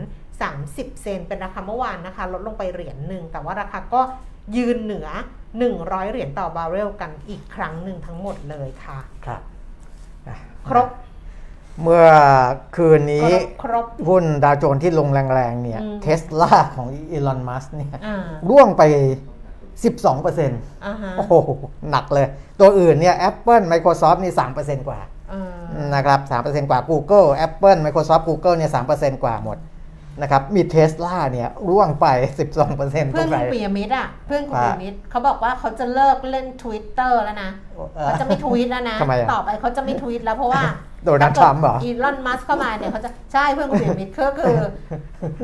[0.52, 4.02] 30 เซนต์เป็นราคาเมื่อวานนะคะ ลดลงไปเหรียญหนึ่ง แต่ว่าราคาก็
[4.58, 5.08] ยืนเหนือ
[5.60, 9.42] 100 เหรียญต่อบาร์เรลกันอีกครั้งหนึ่งทั้งหมดเลยค่ะ ครับ
[10.28, 10.38] อะ
[10.70, 10.90] ครบ
[11.82, 12.08] เมื่อ
[12.76, 18.18] คืนคนี้รบครบหุ้นดาวโจนส์ที่ลงแรงๆเนี่ยอืมเทสลาของอีลอน มัสเนี่ยอ่า
[18.50, 18.84] ร่วงไป
[19.82, 20.24] 12%
[20.84, 21.34] เอ่าฮะโอ้โห
[21.92, 22.28] หนักเลย
[22.60, 25.00] ตัวอื่นเนี่ย Apple Microsoft นี่3%กว่า
[25.32, 29.58] อ่านะครับ3%กว่า Google Apple Microsoft Google เนี่ย3%กว่าหมด
[30.22, 32.08] นะครับมีเทสลาเนี่ยร่วงไป
[32.58, 37.52] 12%เพื่อนตรคุงไหนณปียมิตรอะเพื่อนคุณว่าปียมิตรเขาบอกว่าเขาจะเลิกเล่น Twitter แล้วนะ
[38.04, 40.62] เขาจะไม่ทวีตแล้วนะทำไมอะต่อไปเขาจะไม่ทวีตแล้วเพราะว่า
[41.06, 44.58] โดนัลด์ทรัมป์เหรออีลอนมัสเข้ามาเนี่ยเขาจะใช่เพื่อนคุณปิยมิตรก็คือ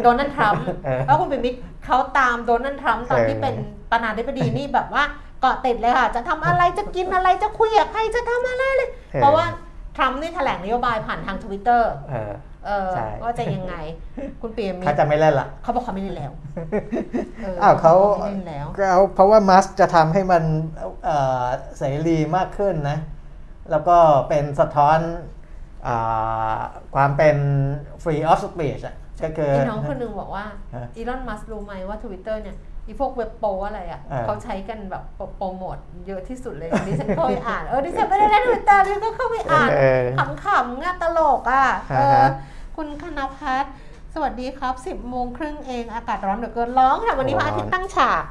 [0.04, 3.56] โดนัลด์ทรัมป์เออเพราะคุณปิยมิตรเขาตามโดนัลด์ทรัมป์ตอนที่เออเป็น
[3.92, 5.04] ประธานาธิบดีนี่แบบว่า
[5.42, 9.46] เกาะติดเลยค่ะ จะทำอะไรจะกินอะไรจะคุยกับใครจะทำอะไรเลย เพราะว่า
[9.98, 11.92] ทรัมป์นี่แถลงนโยบายผ่านทางทวิตเตอร์
[12.68, 13.76] เออเออใช่ ว่าจะยังไง
[14.42, 16.32] คุณปิยมิตเขารจะไม่เล่นละเขาบอกเขาไม่เล่นแล้ว
[17.64, 17.94] อ้าวเขา
[18.26, 20.44] ไม่เล่นแล้ว เขาเพราะว่ามัสจะทำให้มัน
[21.06, 21.46] เอ่อ
[21.78, 22.98] เสรีมากขึ้นนะ
[23.72, 23.98] แล้วก็
[24.30, 25.00] เป็นสะท้อน
[25.88, 26.60] อา
[26.96, 27.38] ความเป็น
[28.04, 35.04] free of speech อะก็คือไอ้น้องคนหนึงบอกว่าฮะอีลอนมัสก์รู้ไหมว่าทวิตเตอร์เนี่ยอีพวกเว็บโป๊อะไรอะเออเขาใช้กันแบบ
[35.38, 35.78] โปรโมท
[36.08, 40.04] เยอะที่สุดเลยดิฉันเข้าไปอ่านเออดิฉันไม่ได้เล่นทวิตเตอร์ดิฉันก็เข้าไปอ่านเออ
[40.46, 42.30] ขำๆง่ะตลกอะเออ่าอฮะ
[42.82, 43.74] คุณคณพัฒน์
[44.14, 48.24] สวัสดีครับ 10โมงครึ่งเองอากาศร้อนเหลือเกินร้องค่ะ วันนี้พระอาทิตย์ตั้งฉาก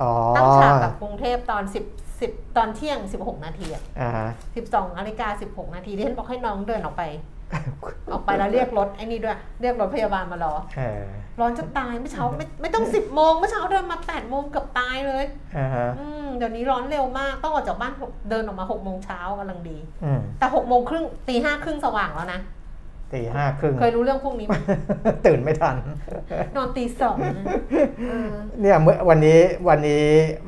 [0.00, 4.28] อ๋อตั้งฉากกับกรุงเทพตอน 10 10 ตอนเที่ยง 16 นาทีอะอ่าฮะ
[4.62, 7.02] 12นาฬิกา16 นาทีดิฉันบอกให้น้องเดินออกไป
[8.12, 11.02] ออกไปแล้วเรียกรถไอ้นี่ด้วย เรียกรถพยาบาลมารอเออ
[11.40, 15.24] ร้อนจะตายเมื่อเช้าไม่ไม่ต้องสิบโมงเมื่อเช้าเดินมาแปดโมงเกือบตายเลย
[15.56, 22.40] อ่าฮะอืมเดี๋ยวนี้ร้อนเร็วมากต้องออกจากบ้านหกเดินออกมาหกโมงเช้ากำลังดีอืมแต่หกโมงครึ่งตีห้าครึ่งสว่างแล้วนะ
[23.14, 24.54] ตีห้าครึ่งเคยรู้เรื่องพวกนี้ไหม
[25.26, 25.76] ตื่นไม่ทัน
[26.56, 27.44] นอนตีสองนะ
[28.08, 30.04] เออเนี่ยเมื่อวันนี้วันนี้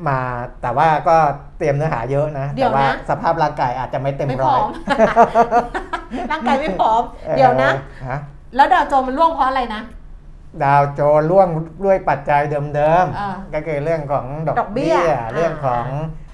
[0.07, 0.19] มา
[0.61, 1.17] แต่ว่าก็
[1.57, 4.69] เตรียมเนื้อหาเยอะนะเดี๋ยวแต่ว่านะสภาพร่างกายอาจจะไม่เต็มไม่พร้ร้ออยม
[6.31, 7.71] ร่างกายไม่พร้อมออเดี๋ยวนะ
[8.07, 8.17] ฮะ
[8.55, 9.81] แล้วดาวโจนส์มันร่วงเพราะอะไรนะ
[10.63, 11.47] ดาวโจนส์ร่วง
[11.85, 14.97] ด้วยปัจจัยเดิมอ่าๆก็คือเรื่องของดอกดอกเบี้ย
[15.33, 16.24] เรื่องของอา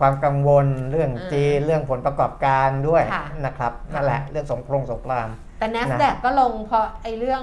[0.00, 7.42] ความกังวลเรื่องอ่าจีนเรื่องผลประกอบการด้วยค่ะนะครับนั่นแหละเรื่องสงครามสงครามแต่นะ NASDAQ ก็ลงเพราะไอ้เรื่อง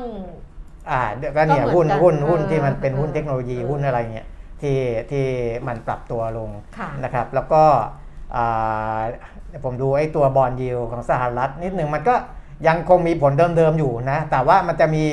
[0.89, 4.27] อ่าเดี๋ยวก็เนี่ยก็เหมืหุ้อนนกันหุ้นหุ้นเออที่มันเป็นหุ้นเออเทคโนโลยีเออหุ้นอะไรเงี้ย
[4.61, 4.77] ที่
[5.11, 5.25] ที่
[5.67, 7.63] มันปรับตัวลงค่ะนะครับ แล้วก็
[8.35, 9.01] อ่า
[9.63, 12.15] ผมดูไอ้ตัวบอลยิวของสหรัฐนิดหนึ่งมันก็
[12.67, 15.03] ยังคงมีผลเดิมๆอยู่นะ แต่ว่ามันจะมี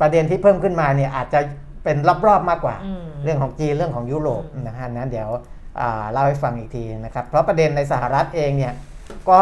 [0.00, 1.40] ประเด็นที่เพิ่มขึ้นมาเนี่ยอาจจะ
[1.84, 5.42] เป็นรอบๆมากกว่าอืมเรื่องของจีนเรื่องของยุโรปอืมนะฮะนั้นเดี๋ยวอ่า
[6.12, 8.74] เล่าให้ฟังอีกทีนะครับ เพราะประเด็นในสหรัฐเองเนี่ย
[9.30, 9.40] ก็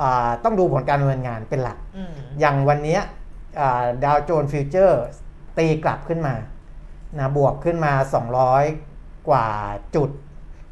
[0.00, 3.00] อ่าต้องดูผลการดำเนินงานเป็นหลักอืมอย่างวันเนี้ย
[4.04, 5.02] ดาวโจนส์ฟิวเจอร์
[5.58, 6.34] ตีกลับขึ้นมา
[7.18, 7.92] นะบวกขึ้นมา
[8.60, 9.46] 200 กว่า
[9.94, 10.10] จุด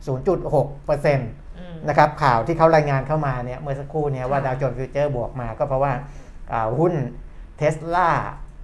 [0.07, 1.21] 0.6%น
[1.59, 5.93] อืมะครับข่าวที่เขารายงานเข้ามาเนี่ยเมื่อสักครู่เนี่ยว่าค่ะดาวโจนส์ฟิวเจอร์บวกมาก็เพราะว่า
[6.53, 6.95] อ่าหุ้น
[7.57, 8.11] เทสลา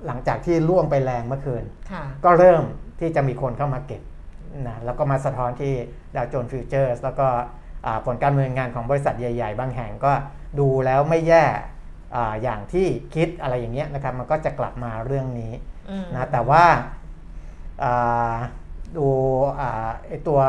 [0.06, 2.62] หลังจากที่ร่วงไปแรงเมื่อคืนค่ะก็เริ่ม
[3.00, 4.02] ที่จะมีคนเข้ามาเก็บ
[4.68, 5.74] นะแล้วก็มาสะท้อนที่
[6.16, 7.28] ดาวโจนส์ futures แล้วก็
[7.86, 10.12] อ่าผลการดำเนินงานของบริษัทใหญ่ ๆ บางแห่งก็
[10.58, 11.44] ดูแล้วไม่แย่
[12.14, 15.52] อ่าอย่างที่คิดอะไรอย่างเงี้ยนะครับมันก็จะกลับมาเรื่องนี้
[15.90, 16.64] อืมนะแต่ว่า
[17.82, 18.34] อ่า
[18.96, 19.08] ดู
[19.60, 20.40] อ่าไอตัว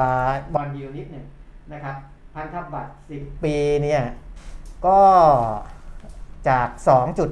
[0.56, 1.26] บอลยูนิดหนึ่ง
[1.74, 1.96] นะครับ
[2.36, 4.04] พันธบัตร 10 ปีเนี่ย
[4.86, 5.02] ก็
[6.50, 6.70] จาก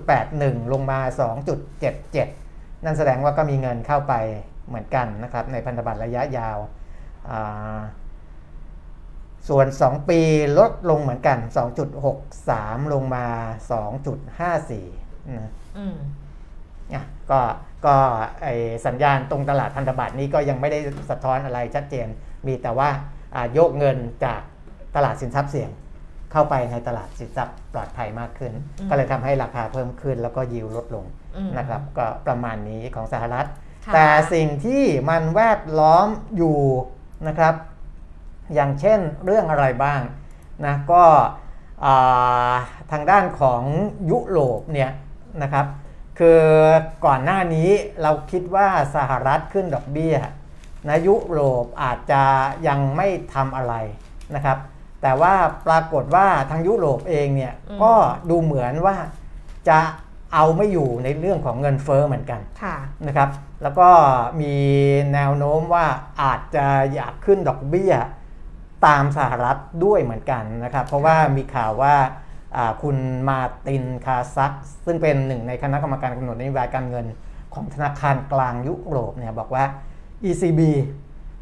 [0.06, 1.00] 2.81 ลงมา
[1.72, 4.14] 2.77 นั่นแสดงว่าก็มีเงินเข้าไป
[4.70, 6.58] เหมือนกันนะครับในพันธบัตรระยะยาว
[7.30, 7.80] อ่า
[9.50, 10.22] ส่วน 2 ปี
[10.60, 11.38] ลดลงเหมือนกัน
[12.16, 13.26] 2.63 ลงมา
[14.48, 15.96] 2.54นะอืม
[16.94, 17.40] อะก็
[17.86, 17.96] ก็
[18.44, 18.48] ไอ
[18.86, 20.80] สัญญาณตรงตลาดพันธบัตรนี้ก็ยังไม่ได้
[21.10, 22.08] สะท้อนอะไรชัดเจน
[22.48, 22.90] มีแต่ว่า
[23.36, 24.42] อ่าโยกเงินจาก
[24.96, 25.70] ตลาดสินทรัพย์เสี่ยง
[26.32, 31.06] เข้าไปในตลาดสินทรัพย์ปลอดภัยมากขึ้นอืมก็เลยทำให้ราคาเพิ่มขึ้นแล้วก็ยิวลดลง
[31.38, 33.58] อืมนะครับ ก็ประมาณนี้ของสหรัฐค่ะ
[33.94, 36.58] แต่สิ่งที่มันแวดล้อมอยู่
[37.28, 37.54] นะครับ
[38.54, 40.02] อย่างเช่นเรื่องอะไรบ้าง
[40.66, 41.04] นะก็
[41.86, 42.54] อ่า
[42.92, 43.64] ทางด้านของ
[44.12, 44.92] ยุโรปเนี่ย
[45.42, 45.66] นะครับ
[46.20, 46.42] คือ
[47.06, 47.70] ก่อนหน้านี้
[48.02, 50.16] เราคิดว่าสหรัฐขึ้นดอกเบี้ย
[50.88, 52.24] นะยุโรปอาจจะ
[52.68, 53.74] ยังไม่ทำอะไร
[54.36, 54.58] นะครับ
[55.02, 55.36] แต่ว่า
[55.68, 57.94] ปรากฏว่าทางยุโรปเองเนี่ยอืมก็
[58.30, 58.98] ดูเหมือนว่า
[59.70, 59.80] จะ
[60.34, 62.76] เอาไม่อยู่ในเรื่องของเงินเฟ้อเหมือนกันค่ะ
[63.08, 63.30] นะครับ
[63.64, 63.90] แล้วก็
[64.42, 64.56] มี
[65.14, 65.86] แนวโน้มว่า
[66.22, 67.94] อาจจะอยากขึ้นดอกเบี้ย
[68.86, 71.96] ตามสหรัฐด้วยเหมือนกันนะครับ เพราะว่ามีข่าวว่า
[72.56, 74.52] อ่าคุณมาร์ตินคาซัก
[74.86, 77.06] ซึ่งเป็นหนึ่งในคณะกรรมการกำหนดนโยบายการเงิน
[77.54, 79.64] ของธนาคารกลางยุโรปเนี่ยบอกว่า
[80.30, 80.62] ECB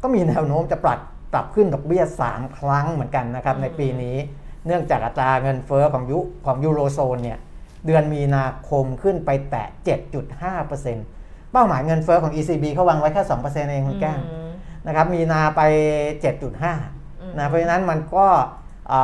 [0.02, 1.00] ก็มีแนวโน้มจะปรับ
[1.32, 4.16] ปรับขึ้นดอกเบี้ย 3 ครั้งเหมือนกันนะครับอืมในปีนี้
[4.66, 7.38] เนื่องจากอัตราเงินเฟ้อของยุของยูโรโซนเนี่ย
[7.86, 9.68] เดือนมีนาคมขึ้นไปแตะ
[10.38, 14.50] 7.5%เป้าหมายเงินเฟ้อของ ECB เขาวางไว้แค่ 2%เองคุณแก้มอืม
[14.86, 15.60] นะครับ มีนาไป
[16.42, 18.26] 7.5อืมนะ เพราะฉะนั้นมันก็
[18.92, 19.02] อ่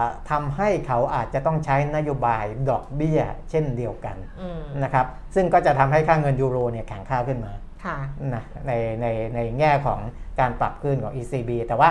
[0.00, 3.20] าทำให้เขาอาจจะต้องใช้นโยบายดอกเบี้ย
[3.50, 7.52] เช่นเดียวกันอืมนะครับ ซึ่งก็จะทำให้ค่าเงินยูโรเนี่ยแข็งค่าขึ้นมา
[7.84, 7.96] ค่ะ
[8.34, 8.72] นะใน
[9.02, 10.00] ในในแง่ของ
[10.40, 11.90] การปรับขึ้นของ ECB แต่ว่า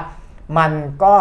[0.57, 0.71] มัน
[1.03, 1.15] ก็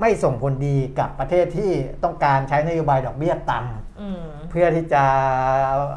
[0.00, 1.70] ไม่ส่งผลดีกับประเทศที่
[2.04, 5.04] ต้องการใช้นโยบายดอกเบี้ยต่ำอืมเพื่อที่จะ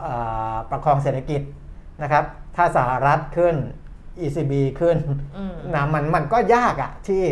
[0.02, 0.16] เอ่
[0.52, 1.42] อประคองเศรษฐกิจ
[2.04, 2.24] นะครับ
[2.56, 3.56] ถ้าสหรัฐขึ้น
[4.26, 4.98] ECB ขึ้น
[5.38, 7.24] อืมนะมันมันก็ยากอะที่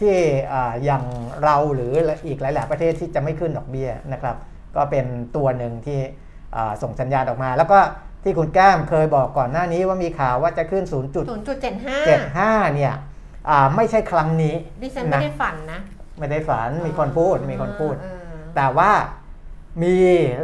[0.00, 0.14] ที่
[0.52, 1.04] อ่าอย่าง
[1.44, 1.92] เราหรือ
[2.26, 4.36] อีกหลาย ๆ ประเทศที่จะไม่ขึ้นดอกเบี้ยนะครับ
[4.76, 6.00] ก็เป็นตัวหนึ่งที่
[6.56, 7.78] อ่าส่งสัญญาณออกมา แล้วก็
[8.24, 11.24] ที่คุณแก้มเคยบอกก่อนหน้านี้ว่ามีข่าวว่าจะขึ้นศูนย์จุด
[12.06, 12.94] เจ็ดห้า0.75เนี่ย
[13.48, 15.80] อ่าไม่ใช่ครั้งนี้ดิฉันไม่นะได้ฝันนะ
[16.18, 18.90] ไม่ได้ฝันมีคนพูดมีคนพูดเออแต่ว่า
[19.82, 19.96] มี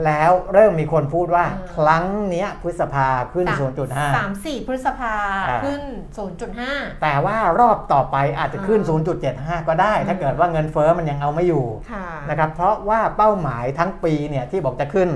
[0.07, 5.15] แล้วเริ่มมีคนพูดว่าอืมครั้งเนี้ยพฤษภาขึ้นสามสาม0.5สี่พฤษภา
[5.49, 5.83] อ่าขึ้น
[6.17, 15.09] ศูนย์จุดห้าแต่ว่ารอบต่อไปอาจจะขึ้นอ่า0.75 ก็ได้ ถ้าอืมเกิดว่าเงินเฟ้อมันยังเอาไม่อยู่ค่ะนะครับเพราะว่าเป้าหมายทั้งปีเนี่ยที่บอกจะขึ้น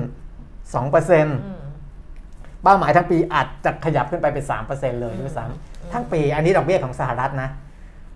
[0.72, 1.26] 2%อื
[1.58, 1.62] ม
[2.64, 7.48] เป้าหมายทั้งปีอาจจะขยับขึ้นไปเป็น 3%เลยด้วยซ้ำอืมทั้งปีอันนี้ดอกเบี้ยของสหรัฐนะ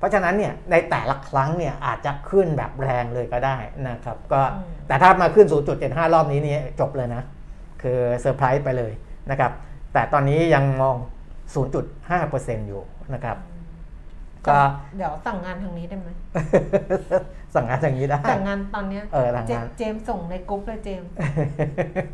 [0.03, 3.57] เพราะฉะนั้นเนี่ยในแต่ละครั้งเนี่ยอาจจะขึ้นแบบแรงเลยก็ได้
[3.89, 5.47] นะครับก็อืมแต่ถ้ามาขึ้น
[5.81, 7.23] 0.75 รอบนี้นี่จบเลยนะ
[7.83, 8.93] คือเซอร์ไพรส์ไปเลย
[9.31, 9.53] นะครับ
[9.93, 10.97] แต่ตอนนี้ยังมอง
[11.63, 12.83] 0.5%อยู่
[13.15, 13.37] นะครับ
[14.49, 14.59] ก็
[14.97, 16.11] เดี๋ยวสั่งงานทางนี้ได้ไหม
[17.55, 21.11] สั่งงานอย่างนี้ได้สั่งงานตอนเนี้ยเออสั่งเจงานเจมส์ส่งในกรุ๊ปเลยเจมส์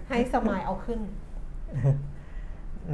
[0.08, 1.00] ให้สมายเอาขึ้น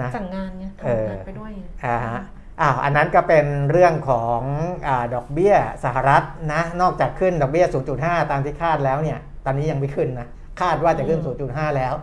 [0.01, 2.21] นะสั่งงานไงเออทำงานไปด้วยไงอ่าฮะ
[2.61, 4.40] อ้าวอันนั้นก็เป็นเรื่องของ
[4.87, 7.67] อาดอกเบี้ยสหรัฐนะ นอกจากขึ้นดอกเบี้ย
[7.99, 10.29] 0.5 ตามที่คาดแล้วเนี่ย ตอนนี้ยังไม่ขึ้นนะ
[10.62, 11.95] คาดว่าจะขึ้น 0.5 แล้ว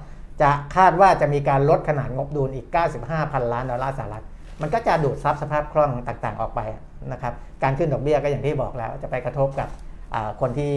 [0.41, 2.67] จะคาดว่าจะมีการลดขนาดงบดุลอีก
[3.01, 4.23] 95 พันล้านดอลลาร์สหรัฐ
[4.61, 6.61] มันก็จะดูดซับสภาพคล่องต่างๆ ออกไป
[7.11, 7.33] นะครับ
[7.63, 9.69] การขึ้นดอกเบี้ยก็อย่างที่บอกแล้ว จะไปกระทบกับ
[10.15, 10.73] อ่าคนที่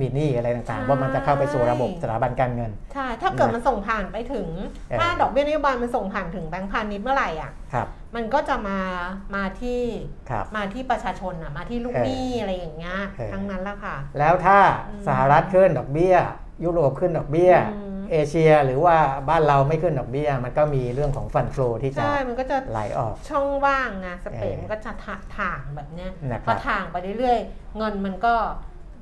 [0.00, 4.48] มีหนี้อะไรต่างๆ ว่ามันจะเข้าไปสู่ระบบสถาบันการเงิน ใช่ ถ้าเกิดมันส่งผ่านไปถึง
[4.90, 8.78] เออถ้าดอกเบี้ยนโยบายมันส่งผ่านถึงแบงก์พาณิชย์เมื่อไหร่อะครับ มันก็จะมา
[9.34, 9.80] มาที่
[10.30, 16.14] ครับมาที่ประชาชนอะมาที่ลูกเออหนี้อะไรอย่างเงี้ยเออทั้งนั้นแหละค่ะ แล้วถ้าอืมสหรัฐขึ้นดอกเบี้ย
[16.64, 18.96] ยุโรปขึ้นดอกเบี้ยอืมเอเชียหรือว่า
[19.28, 28.34] บ้านเราไม่ขึ้นดอกเบี้ย มันก็มีเรื่องของฟันโฟที่จะใช่มันก็จะไหลออก ช่องว่างไงสเปนเออมันก็จะถาถ่างแบบเนี้ยนะครับพอถ่างไปเรื่อยๆ เงินมันก็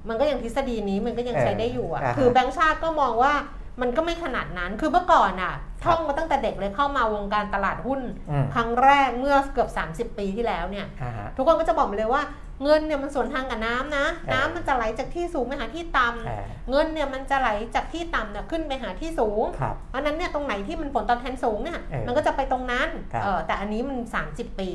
[0.08, 3.34] มันก็ยังทฤษฎีนี้มันก็ยังเออใช้ได้อยู่อะอ่าฮะคือแบงก์ชาติก็มองว่า
[3.80, 5.54] มันก็ไม่ขนาดนั้น คือเมื่อก่อนอะ
[5.84, 12.22] ครับท่องมาตั้งแต่เด็กเลยเข้ามาวงการตลาดหุ้นอืมครั้งแรกเมื่อเกือบ 30 ปีที่แล้วเนี่ยอ่าฮะทุกคนก็จะบอกมาเลยว่า
[12.64, 24.68] เงินเนี่ยมันสวนทางกับน้ำนะเออน้ำมันจะไหลจากที่สูงไปหาที่ต่ำเออเงินเนี่ยมันจะไหลจากที่ต่ำเนี่ยขึ้นไปหาที่สูงครับเพราะฉะนั้นเนี่ยตรงไหนที่มันผลตอบแทนสูงเนี่ยเออมันก็จะไปตรงนั้นครับเออแต่อันนี้มัน 30 ปี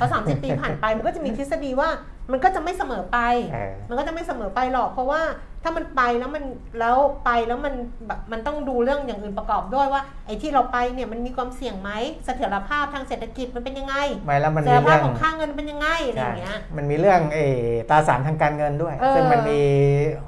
[0.00, 1.88] พอ30 ปีผ่านไปมันก็จะมีทฤษฎีว่า
[2.32, 3.18] มันก็จะไม่เสมอไป
[3.52, 5.22] เออมันก็จะไม่เสมอไปหรอก เพราะว่า
[5.64, 6.44] ถ้ามันไปแล้วมัน
[6.78, 7.74] แล้วไปแล้วมัน
[8.06, 11.90] แบบมันต้องดูเรื่องอย่างอื่นประกอบด้วยว่าไอ้ที่เราไปเนี่ยมันมีความเสี่ยงไหม
[12.24, 13.94] เสถียรภาพทางเศรษฐกิจมันเป็นยังไง
[14.26, 19.60] ไม่แล้วมันเสถีมียรภาเรื่พองของค่าเงินเป็นยังไงอะไรอใช่ย่างเงี้ยมันมีเรื่องเออตราสารทางการเงินด้วยเออซึ่งมันมี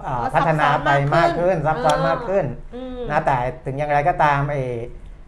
[0.07, 4.77] อ่าว่าพัฒนาไปซับซ้อนมามากกขึ้ขึ้นนซับซ้อนเออมากขึ้นอืมนะแต่ถึงอย่างไรก็ตามเออ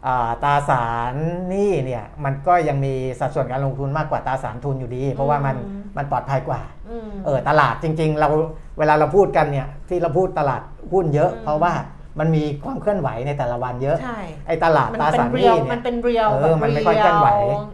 [0.06, 1.14] อ่าตราสาร
[1.48, 8.28] หนี้เนี่ยมันก็ยังมีสัดส่วนการลงทุนมากกว่าตราสารทุนอยู่ดี เพราะว่ามันอื มมันปลอดภัยกว่าอืมเออตลาดจริง ๆ เรา
[8.78, 11.72] เวลาเราพูดกันเนี่ยที่เราพูดตลาดหุ้นเยอะอืมเพราะว่า
[12.20, 17.28] มันมีความเคลื่อนไหวในแต่ละวันเยอะใช่ไอ้ตลาดมันตราเป็สานรหเรีนี้ยวเนี่มันยเป็นเรียวเออมันไม่ค่อยเคลื่อนไหว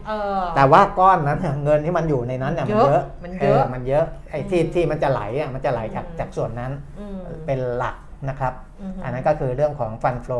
[0.07, 7.95] เออแต่ว่าก้อนนั้นน่ะเงินที่มันอยู่ในนั้นเนี่ยมันเยเยอะอะมันเยอะมันเยอะไอ้ที่อืมที่มันจะไหลอะมันจะไหลจากอืมจากส่วนนั้นอืมเป็นหลัก
[8.29, 8.53] นะครับ
[8.91, 10.33] มอันนั้นก็คือเรื่องของฟันฟล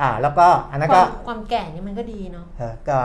[0.00, 2.98] ออ่าแล้วก็อันนั้นคก็วามความแก่นี่มันก็ดีเนาะเออก็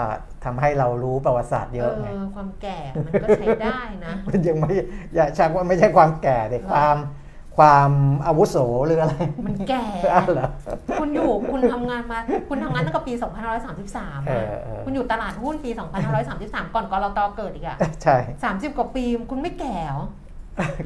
[0.45, 4.71] ทำให้เรารู้ประวัติศาสตร์เยอะไงความแก่มันก็ใช้ได้นะมันยังไม่
[5.15, 6.95] อย่าชักว่าไม่ใช่ความแก่แต่ความ
[7.58, 7.91] ความ
[8.27, 10.49] อาวุโสหรืออะไร มันแก่อ้าวเหรอ
[10.99, 13.13] คุณอยู่คุณทำงานมา คุณทำงานตั้งแต่ปี
[13.69, 15.69] 2533เออะอเออคุณอยู่ตลาดหุ้นปี
[16.21, 20.06] 2533 ก่อนกรตเกิดอีกอะใช่ 30 กว่าปีคุณไม่แก่เหรอ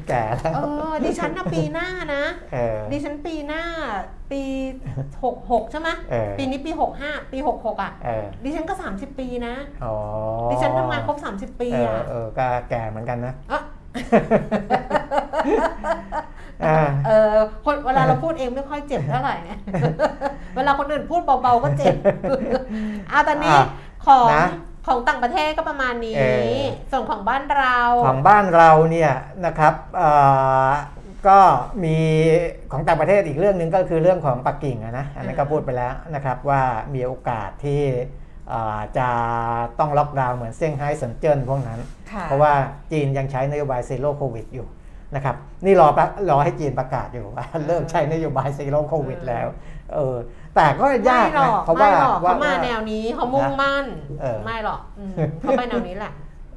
[0.08, 0.58] แก่แล้วเอ
[0.90, 3.62] อดิฉันนะปีหน้านะ เออ ดิฉันปีหน้า
[4.30, 4.42] ปี
[5.06, 6.70] 66ใช่ไหมเออ ปีนี้ปี
[7.02, 9.94] 65ปี66อะ เออดิฉันก็ 30 ปีนะ อ๋อ
[10.50, 13.62] ดิฉันทำงานครบ 30 ปีเอออะเออก็แก่เหมือนกันนะอะ
[16.64, 16.76] อ่า
[17.06, 19.58] เออคนเวลาเราพูดเองไม่ค่อยเจ็บเท่าไหร่เนี่ย
[20.56, 21.94] เวลาคนอื่นพูดเบาๆก็เจ็บ
[23.12, 23.66] อะตอนนี้อะ
[24.06, 24.46] ของนะ
[24.86, 29.12] ของต่างประเทศก็ประมาณนี้เออส่วนของบ้านเรา ของบ้านเราเนี่ย
[29.46, 30.10] นะครับเอ่
[30.68, 30.70] อ
[31.28, 31.38] ก็
[31.84, 31.98] มี
[32.72, 36.62] ของต่างประเทศอีกเรื่องหนึ่งก็คือเรื่องของปักกิ่งอะนะอันนั้นก็พูดไปแล้วนะครับว่า
[36.94, 37.82] มีโอกาสที่
[38.48, 39.08] เอ่อจะ
[39.78, 41.80] ต้องล็อกดาวน์เหมือนเซี่ยงไฮ้เซินเจิ้นพวกนั้น
[42.12, 42.52] ค่ะเพราะว่า
[42.92, 44.66] จีนยังใช้นโยบาย Zero COVID อยู่
[45.14, 49.46] นะครับนี่รอปะรอให้จีนประกาศอยู่ว่าเลิกใช้นโยบาย Zero COVID แล้ว
[49.94, 50.16] เออ
[50.56, 53.84] แต่ก็ยากไม่หรนะอกเพราะว่าไม่หรอกว่าเขามาแนวนี้เขามุ่งมั่น
[54.20, 56.12] เออไม่หรอกอืมเขาไปแนวนี้แหละ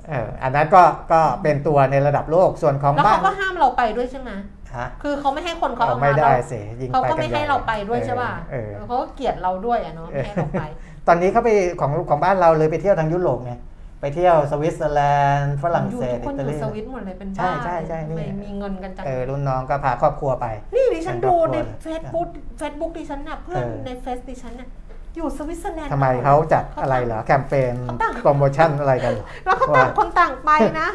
[0.10, 4.32] เอออันนั้นก็ก็เป็นตัวในระดับโลกส่วนของแล้วบ้าเขานก็ห้ามเราไปด้วยใช่ไหม
[4.76, 10.64] ฮะคือเขาไม่ให้คนเขาเอาเอาไม่มาได้เราสิยิงเขาไปก็กันไม่ให้ญ่เราไปด้วยใช่ป่ะเออเขาก็เกลียดเราด้วยอะเนาะไม่ให้เราไป
[11.08, 13.54] ตอนนี้เขาไปของของบ้านเราเลยไปเที่ยวทางยุโรปไง
[14.00, 15.02] ไปเที่ยวสวิตเซอร์แล
[15.36, 24.68] นด์ฝรั่งเศสอยู่ทุกคนอิอตายู่ลีสวิตหมดเลยเป็นใช่บ้าใช่ใช่นี่ไม่มีเงินกันจังเออรุ่นน้องก็พาครอบครัวไป นี่ดิฉันเป็นดูครอบครัวในเลยเฟซบุ๊กเฟซบุ๊กดิฉันน่ะเพื่อนเออในเฟซดิฉันน่ะ
[25.16, 29.14] อยู่สวิตเซอร์แลนด์ทำไมเขาจัดอะไรเหรอ แคมเปญเขาตั้งโปรโมชั่นอะไรกัน
[29.46, 30.88] แล้วเขาต่างคนต่างไปนะ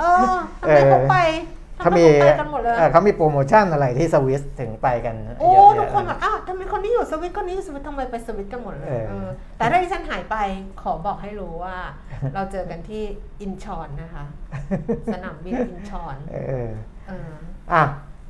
[0.00, 10.36] เออทำไมเออเขาไปทำ เขาไมมีเขาไปกันหมดเลยเออเขามีโปรโมชั่นอะไรที่สวิสถึงไปกันโอ้เยะๆทุกคนแบบอ้าวทำไมคนนี้อยู่สวิสคนนี้อยู่สวิสทำไมไปสวิสกันหมดเลยเออเออแต่ถ้าดิฉันหายไป
[10.82, 11.76] ขอบอกให้รู้ว่า
[12.34, 13.02] เราเจอกันที่
[13.40, 14.24] อินชอนนะคะ
[15.14, 16.68] สนามบินอินชอนเออ
[17.08, 17.32] เออ
[17.72, 17.82] อะ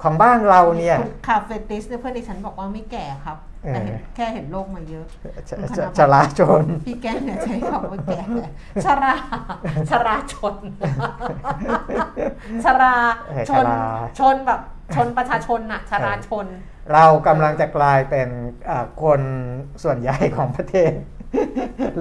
[0.03, 5.07] ของบ้านเราเนี่ยคุณคาเฟติสเนี่ยเพื่อนดิฉันบอกว่าไม่แก่ครับ แต่เห็นเออแค่เห็นโลกมาเยอะ
[5.49, 8.21] ชคุณคชณะชลาชน พี่แก้เนี่ยใช้คำว่าแก่
[8.85, 9.15] ชรา
[9.91, 10.55] ชราชน
[12.65, 12.95] ชรา
[13.29, 13.79] เออชนชรา
[14.19, 14.61] ชนแบบ
[14.95, 16.47] ชนประชาชนน่ะชราชน
[16.93, 18.29] เรากำลังจะกลายเป็น
[18.69, 19.21] อะคน
[19.85, 20.93] ส่วนใหญ่ของประเทศ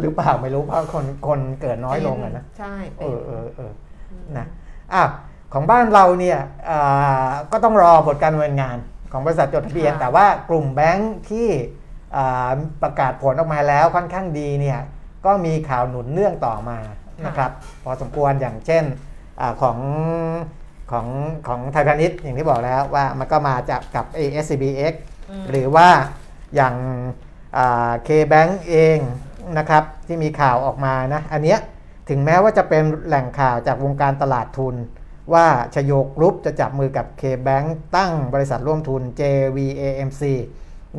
[0.01, 3.71] หรือเปล่าไม่รู้เพราะคนคนเกิดน้อยลงอะนะใช่เอเป็นอเออเออ
[4.37, 4.47] นะ
[4.93, 5.03] อะ
[5.53, 8.77] ของบ้านเราเนี่ยอ่าก็ต้องรอผลการดำเนินงาน
[9.11, 11.47] ของบริษัทจดทะเบียน แต่ว่ากลุ่มแบงค์ที่
[12.15, 12.51] อ่า
[12.83, 14.79] ประกาศผลออกมาแล้วค่อนข้างดีเนี่ย
[15.25, 16.79] ก็มีข่าวหนุนเนื่องต่อมา
[17.25, 17.51] นะครับ
[17.83, 18.83] พอสมควรอย่างเช่น
[19.41, 19.77] อาของ
[20.91, 21.07] ของ
[21.47, 24.93] ของไทยพาณิชย์อย่างที่บอกแล้วว่ามันก็มาจากกับ ASCBX
[25.41, 25.89] มหรือว่า
[26.55, 26.75] อย่าง
[28.03, 28.97] เคแบงเอง
[29.57, 31.59] นะครับที่มีข่าวออกมานะอันเนี้ย
[32.09, 34.75] ถึงแม้ว่าจะเป็นแหล่งข่าวจากวงการตลาดทุน
[35.33, 40.23] ว่าชโยกรุ๊ปจะจับมือกับ K-Bank ตั้งบริษัทร่วมทุน JVAMC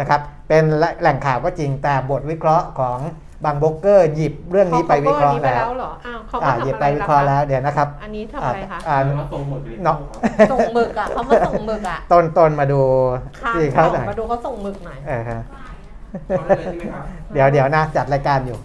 [0.01, 0.65] นะครับ เป็น
[1.01, 2.99] แหล่งข่าวก็จริงแต่บทวิเคราะห์ของ
[3.45, 9.97] บางโบรกเกอร์หยิบเรื่องนี้ไปวิเคราะห์ขแล้วเหรออ้าวเขาอ่ามาหยิบทำไปอะไรวิล่ะเคราะห์คะแล้วเดี๋ยวนะครับ อันนี้ทำอะไรคะอ่าแล้วก็ส่งหมดเลยเนาะ
[10.53, 12.81] ส่งหมึกอะเขามาส่งหมึกอะต้นต้นมาดู
[13.43, 15.41] ข้ามที่เขาเขาหน่อยมาดูเขาส่งหมึกหน่อยเออฮะ
[16.29, 18.59] เอาได้เลยใช่ไหมครับเดี๋ยวเดี๋ยวนะจัดรายการอยู่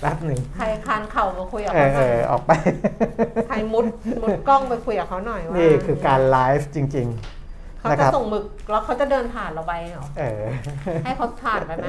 [0.00, 2.52] แป๊บหนึ่งใครคานเข่ามาคุยกับเอเขาอหเอน่อยอออกไป
[3.48, 3.84] ใครมุด
[4.22, 7.08] มุดกล้องไปคุยกับเขาหน่อยว่านี่คือการไลฟ์จริง
[7.80, 10.42] เขานะคจะรับส่งหมึกแล้วเขาจะเดินผ่านเราไปเหรอๆ เออ
[11.04, 11.86] ให้เขาผ่านไปไหม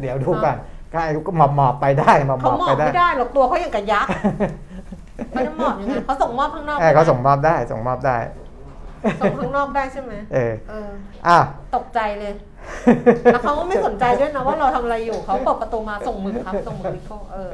[0.00, 0.56] เดี๋ยวดูก่อน
[0.92, 4.10] ก็ไอ้หมอบหมอบไปได้หมอบหมเขาอบมอไปงได้ ไม่ได้หรอกตัวเขาอย่างกับยักษ์
[5.30, 8.16] เขาจะมอบยังไงเขาส่งมอบข้างนอกเออเขาส่งมอบได้ส่งมอบได้
[9.20, 10.90] ส่งข้างนอกได้ใช่ไหมเออเออ
[11.26, 11.44] อ้าว
[11.76, 12.32] ตกใจเลย
[13.32, 17.50] แล้วเขาก็ไม่สนใจด้วยนะว่าเราทำอะไรอยู่เขาเปิดประตูมาส่งมือครับส่งมือวิโก้เออ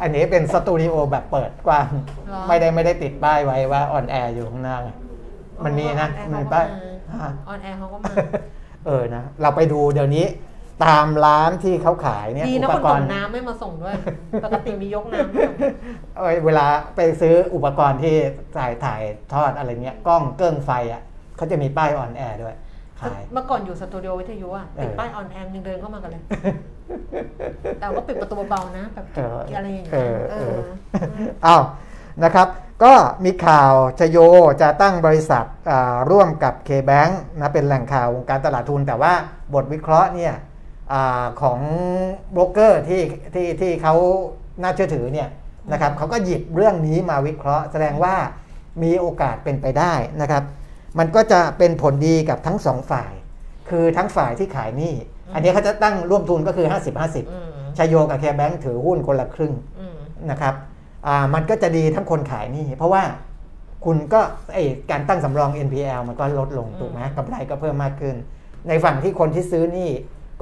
[0.00, 1.88] อันนี้เป็นสตูดิโอแบบเปิดกว้าง
[2.30, 4.90] หรอ ไม่ได้ไม่ได้ติดป้ายไว้ว่า on air อยู่ข้างหน้าไง
[5.64, 6.68] มันมีนะมีป้าย on air
[7.08, 8.12] เขาก็มา on air เขาก็มา
[8.86, 10.24] เออนะ เราไปดูเดี๋ยวนี้
[10.84, 13.94] ตามร้านที่เขาขายเนี่ยดีอุนะปคนกส่รงณ์น้ำไม่มาส่งด้วย
[14.44, 15.54] ปกติมียกน้ำมาส่ง
[16.18, 16.66] เอ้ยเวลา
[16.96, 18.14] ไปซื้ออุปกรณ์ที่
[18.56, 19.02] ถ่ายถ่าย
[19.34, 21.02] ทอดอะไรเงี้ยกล้องเกิ้งไฟอะ
[21.36, 22.54] เขาจะมีป้ายออนแอร์ด้วย
[23.00, 26.22] ขายเมื่อก่อนอยู่สตูดิโอวิทยุอะติดเออป้ายออนแอร์ยังเดินเข้ามากันเลย
[27.80, 30.60] แต่ก็ปิดประตูเบาๆนะแบบเอออะไรอย่างเอเงี้ยอเอเอออ
[31.46, 31.62] อ้าว
[32.24, 32.48] นะครับ
[32.84, 34.18] ก็มีข่าวชโย
[34.62, 39.12] จะตั้งบริษัทอ่าร่วมกับ K-Bank นะเป็นแหล่งข่าววงการตลาดทุน แต่ว่า
[39.54, 40.34] บทวิเคราะห์เนี่ย
[40.92, 41.60] อาของ
[42.32, 43.02] โบรกเกอร์ที่
[43.34, 43.94] ที่ที่เขา
[44.62, 45.28] น่าเชื่อถือเนี่ย
[45.72, 48.14] นะครับเขาก็หยิบเรื่องนี้มาวิเคราะห์ แสดงว่า
[48.82, 50.42] มีโอกาสเป็นไปได้นะครับ
[50.98, 53.12] มันก็จะเป็นผลดีกับทั้งสองฝ่าย
[53.70, 54.94] คือทั้งฝ่ายที่ขายหนี้
[55.34, 57.48] อันนี้เขาจะตั้งร่วมทุนก็คือ 50-50อืม
[57.78, 59.96] ชโยกับแคร์แบงค์ถือหุ้นคนละครึ่งอืม
[60.30, 60.54] นะครับ
[61.06, 63.02] อ่ามันก็จะดีทั้งคนขายหนี่เพราะว่า
[63.84, 64.20] คุณก็
[64.54, 64.58] ไอ
[64.90, 68.16] การตั้งสำรอง NPL มันก็ลดลงอืมถูกไหมกำไรก็เพิ่มมากขึ้น
[68.68, 69.90] ในฝั่งที่คนที่ซื้อหนี่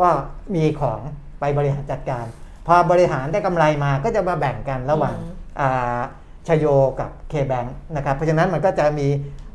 [0.00, 0.08] ก็
[0.54, 1.00] มีของ
[1.40, 2.24] ไปบริหารจัดการ
[2.66, 5.16] พอบริหารได้กำไรมาก็จะมาแบ่งกันระหว่าง
[5.60, 5.98] อ่า
[6.46, 6.66] ชโย
[7.00, 9.06] กับ K-Bank นะครับ เพราะฉะนั้นมันก็จะมี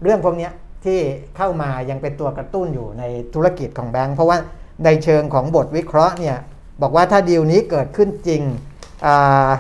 [0.02, 0.52] เรื่องพวกเนี้ย
[0.86, 1.00] ที่
[1.38, 3.04] เข้ามายังเป็นตัวกระตุ้นอยู่ใน
[3.34, 4.38] ธุรกิจของแบงก์เพราะว่า
[4.86, 6.38] ในเชิงของบทวิเคราะห์เนี่ย
[6.82, 8.42] บอกว่าถ้าดีลนี้เกิดขึ้นจริง
[9.06, 9.52] อ่า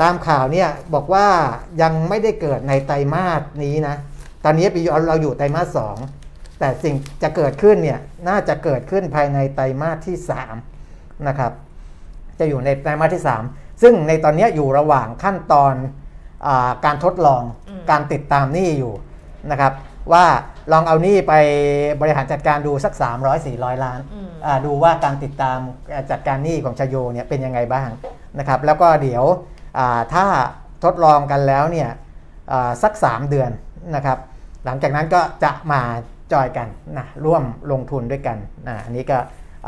[0.00, 1.26] ตามข่าวเนี่ยบอกว่า
[1.82, 3.96] ยังไม่ได้เกิดในไตรมาสนี้นะ
[4.44, 5.96] ตอนนี้ปีเราอยู่ไตรมาสสอง
[6.60, 10.16] แต่สิ่งจะเกิดขึ้นเนี่ยน่าจะเกิดขึ้นภายในไตรมาสที่
[10.72, 11.52] 3นะครับ
[12.38, 15.74] จะอยู่ในไตรมาสที่ 3 ซึ่งในตอนนี้อยู่ระหว่างขั้นตอน
[16.46, 18.94] อาการทดลองอืมการติดตามหนี้อยู่
[19.50, 19.72] นะครับ
[20.12, 20.24] ว่า
[20.72, 21.34] ลองเอาหนี้ไป
[22.00, 22.92] บริหารจัดการดูสัก
[23.38, 25.58] 300-400 ล้านอืมอ่าดูว่าการติดตาม
[26.10, 27.88] จัดการหนี้ของชโยเนี่ยเป็นยังไงบ้าง
[28.38, 29.24] นะครับแล้วก็เดี๋ยว
[29.78, 30.26] อ่าถ้า
[30.84, 31.88] ทดลองกันแล้วเนี่ย
[32.52, 33.50] อ่าสัก 3 เดือน
[33.96, 34.18] นะครับ
[34.64, 35.82] หลังจากนั้นก็จะมา
[36.32, 38.38] จอยกันนะร่วมลงทุนด้วยกัน
[38.68, 39.18] นะอันนี้ก็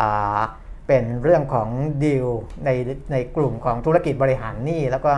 [0.01, 0.41] อ่า
[0.89, 1.69] เป็นเรื่องของ
[2.05, 2.27] ดีล
[2.65, 2.71] ใน
[3.13, 5.13] ในกลุ่มของธุรกิจบริหารหนี้แล้วก็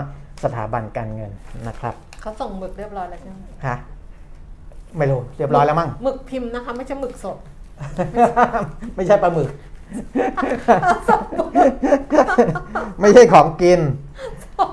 [0.45, 1.33] สถาบันการเงิน
[1.69, 3.77] นะครับเขาส่งหมึกเรียบร้อยแล้วใช่ไหมฮะ
[4.99, 7.39] ไม่รู้เรียบร้อยแล้วมั้งหมึกพิมพ์นะคะ ไม่ใช่หมึกสด
[8.97, 9.51] ไม่ใช่ปลาหมึก
[13.01, 13.81] ไม่ใช่ของกิน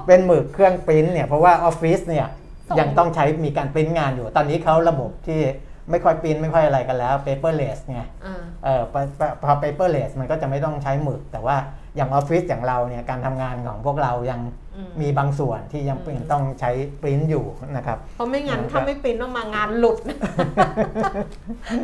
[0.07, 2.27] เป็นหมึกเครื่องปริ้นเนี่ยเพราะว่าออฟฟิศเนี่ย
[2.67, 5.41] ส่งยังต้องใช้มีการปริ้นงานอยู่ ตอนนี้เขาระบบที่
[5.89, 11.57] ไม่ค่อยปริ้นไม่ค่อยอะไรกันแล้ว paperless ไงอ่าเออพอพอพอ paperless มันก็จะไม่ต้องใช้หมึก แต่ว่า
[11.95, 14.41] อย่างออฟฟิศอย่างเราเนี่ยการทำงานของพวกเรายัง
[14.75, 19.97] อืมมีบางส่วนที่ยังเป็นอืมต้องใช้ปริ้นอยู่นะครับ เพราะไม่งั้นนะครับถ้าไม่ปริ้นออกมางานหลุด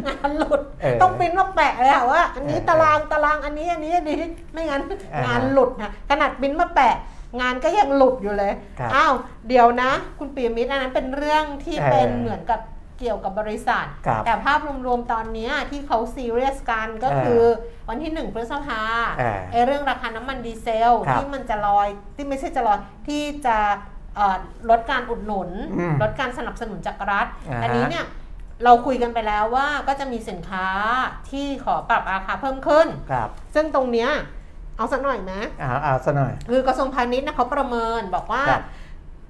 [0.07, 4.19] งานหลุดเออต้องปริ้นมาแปะเลยอะว่า อันนี้เออตารางตารางอันนี้อันนี้อันนี้
[4.53, 4.81] ไม่งั้น
[5.13, 6.95] อ่างงานหลุดนะขนาดปริ้นมาแปะ
[7.41, 9.13] งานก็ยังหลุดอยู่เลยครับอ้าว
[9.47, 12.59] เดี๋ยวนะ คุณปียมิตรอันนั้นเป็นเรื่องที่เออเป็นเหมือนกับ
[12.99, 17.43] เกี่ยวกับบริษัท ครับแต่ภาพรวมๆตอนเนี้ยที่เขาซีเรียสกันก็เออคือ
[17.89, 18.81] วันที่หนึ่งพฤษภา
[19.19, 23.57] เออไอเรื่องราคาน้ำมันดีเซล ครับที่มันจะลอยที่ไม่ใช่จะลอยที่จะ
[24.15, 24.37] เอ่อ
[24.69, 28.05] ลดการอุดหนุน อืมลดการสนับสนุนจากรัฐอ่าฮะ อันนี้เนี่ย
[28.63, 30.67] เราคุยกันไปแล้วว่าก็จะมีสินค้า
[31.29, 34.09] ที่ขอปรับราคาเพิ่มขึ้น ครับซึ่งตรงเนี้ย
[34.77, 38.63] เอาสักหน่อยไหมเอาเอาซะหน่อย คือกระทรวงพาณิชย์นะเขาประเมินบอกว่าครับ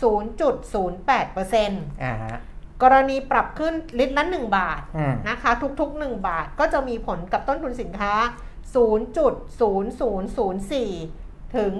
[0.00, 2.36] 0.08%อ่าฮะ
[2.82, 8.12] กรณีปรับขึ้นลิตรละ 1 บาทอืมนะคะ ทุกๆ 1 บาทก็จะมีผลกับต้นทุนสินค้า
[8.74, 8.74] 0.0004
[11.56, 11.72] ถึง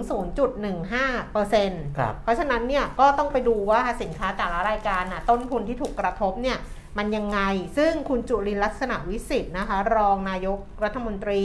[0.61, 6.57] 0.15%เปอร์เซ็นต์ครับเพราะฉะนั้นเนี่ยก็ต้องไปดูว่าสินค้าแต่ละรายการน่ะต้นทุนที่ถูกกระทบเนี่ย
[6.97, 7.39] มันยังไง
[7.77, 11.43] ซึ่งคุณจุลินลักษณะวิสิทธิ์นะคะ รองนายกรัฐมนตรี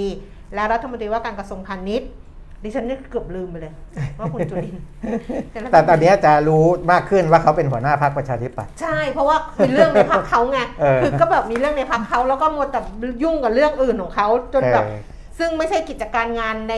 [0.55, 2.11] และรัฐมนตรีว่าการกระทรวงพาณิชย์
[2.65, 3.75] ดิฉันเนี่ยเกือบลืมไปเลย
[4.19, 4.77] ว่าคุณจุลิน
[5.73, 12.81] แต่ตอนนี้จะรู้มากขึ้นว่าเขาเป็นหัวหน้าพรรคประชาธิปัตย์ใช่ เพราะว่ามีเรื่องในพักเขาไงเออคือก็แบบมีเรื่องในพักเขาแล้วก็มัวแต่
[13.23, 14.99] ยุ่งกับเรื่องอื่นของเขาจนแบบเออ
[15.39, 16.75] ซึ่งไม่ใช่กิจการงานใน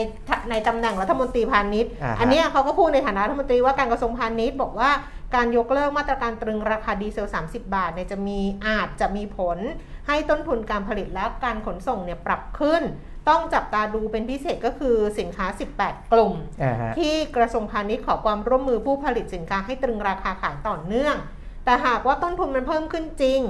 [0.51, 4.91] ในตำแหน่งรัฐมนตรีพาณิชย์ อ่าฮะ อันเนี้ยเขาก็พูดในฐานะรัฐมนตรีว่าการกระทรวงพาณิชย์บอกว่า
[5.35, 9.59] การยกเลิกมาตรการตรึงราคาดีเซล 30 บาทเนี่ยจะมีอาจจะมีผล
[10.07, 12.83] ให้ต้นทุนการผลิตและการขนส่งเนี่ยปรับขึ้น
[13.29, 15.47] ต้องจับตาดูเป็นพิเศษก็คือสินค้า
[15.81, 21.17] 18 กลุ่ม อ่าฮะ ที่กระทรวงพาณิชย์ขอความร่วมมือผู้ผลิตสินค้าให้ตรึงราคาขายต่อเนื่อง
[21.65, 23.41] แต่หากว่าต้นทุนมันเพิ่มขึ้นจริง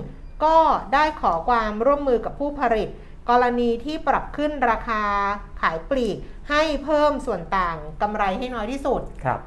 [0.45, 0.57] ก็
[0.95, 2.89] ได้ขอความร่วมมือกับผู้ผลิต
[3.31, 5.03] กรณีที่ปรับขึ้นราคา
[5.61, 6.17] ขายปลีก
[6.51, 9.41] ให้เพิ่มส่วนต่างกำไรให้น้อยที่สุดครับ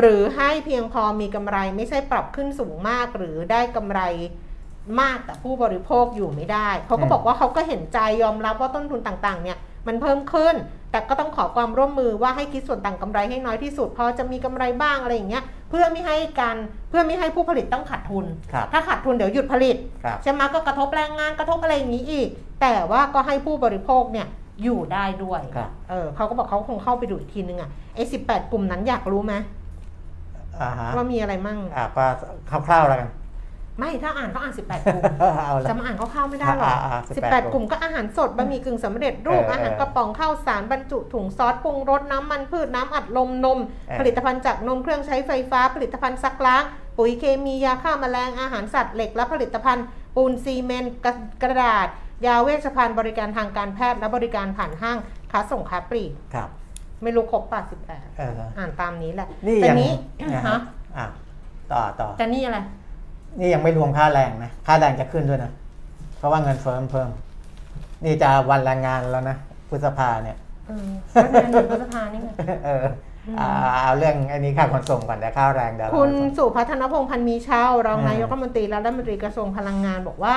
[0.00, 4.00] หรือให้เพียงพอมีกำไรไม่ใช่ปรับขึ้นสูงมาก หรือได้กำไร
[5.00, 10.54] มากแต่ผู้บริโภคอยู่ไม่ได้ เขาก็อืมบอกว่าเขาก็เห็นใจยอมรับว่าต้นทุนต่างๆ เนี่ยมันเพิ่มขึ้น
[10.90, 16.56] แต่ก็ต้องขอความร่วมมือว่าให้คิดส่วนต่างกำไรให้น้อยที่สุด พอจะมีกำไรบ้างอะไรอย่างเงี้ย เพื่อไม่ให้การ
[16.90, 22.28] เพื่อไม่ให้ผู้ผลิตต้องขาดทุน ครับถ้าขาดทุนเดี๋ยวหยุดผลิตครับใช่ไหมก็กระทบแรงงานกระทบอะไรอย่างนี้อีก
[22.60, 24.26] แต่ว่าก็ให้ผู้บริโภคเนี่ย
[24.62, 29.34] อยู่ได้ด้วยครับ เออเขาก็บอกเขาคงเข้าไปดูอีกทีนึงอะไอ้สิบแปดกลุ่มนั้นอยากรู้ไหม
[30.60, 32.04] อ่าฮะว่ามีอะไรมั่งอ่าก็
[32.50, 33.08] คร่าวๆแล้วกัน
[33.78, 43.58] ไม่ถ้าอ่านก็อ่านสิบแปดกลุ่มเอาละ จะมาอ่านคร่าวๆไม่ได้หรอกอ่าอ่าอ่าสิบ18แปดกลุ่มก็อาหารสดบะหมี่กึ่งสำเร็จรูปเอออาหารเออกระป๋องข้าวสารบรรจุถุงซอสปรุงรสน้ำมันพืชน้ำอัดลมนม
[43.88, 46.62] เออ ผลิตภัณฑ์จากนมเครื่องใช้ไฟฟ้า ผลิตภัณฑ์ซักล้าง
[46.98, 49.84] ปุ๋ยเคมียาฆ่าแมลงอาหารสัตว์เหล็ก และผลิตภัณฑ์
[50.16, 51.12] ปูนซีเมนต์กระ
[51.42, 51.88] กระดาษ
[52.26, 54.98] ยาเวชภัณฑ์บริการทางการแพทย์และบริการผ่านห้าง
[55.32, 56.48] ค้าส่งค้าปลีกครับ
[57.02, 60.58] ไม่รู้ครบป่ะสิบแปดเอออ่านตามนี้แหละนี่แต่ยังนี้ นะฮะ ฮะ
[60.96, 61.06] อะ
[61.72, 62.58] ต่อต่อ แต่นี่อะไร
[63.38, 65.52] นี่ยังไม่รวมค่าแรงนะ ค่าแรงจะขึ้นด้วยนะ
[66.18, 67.08] เพราะว่าเงินเฟ้อเพิ่ม
[68.04, 69.36] นี่จะวันแรงงานแล้วนะ
[69.68, 70.36] พฤษภาเนี่ย
[70.68, 72.30] เออก็เดือนหนึ่งพฤษภานี่ไง
[72.66, 72.86] เออ
[73.40, 73.48] อ่า
[73.82, 80.34] เอาเรื่องอันนี้ค่าขนส่งก่อนแต่ค่าแรงเดี๋ยวเราคุณให้ฟังสุพัฒนพงษ์พันธ์มีเช่ารองอืมนายกรัฐมนตรีและรัฐมนตรีกระทรวงพลังงานบอกว่า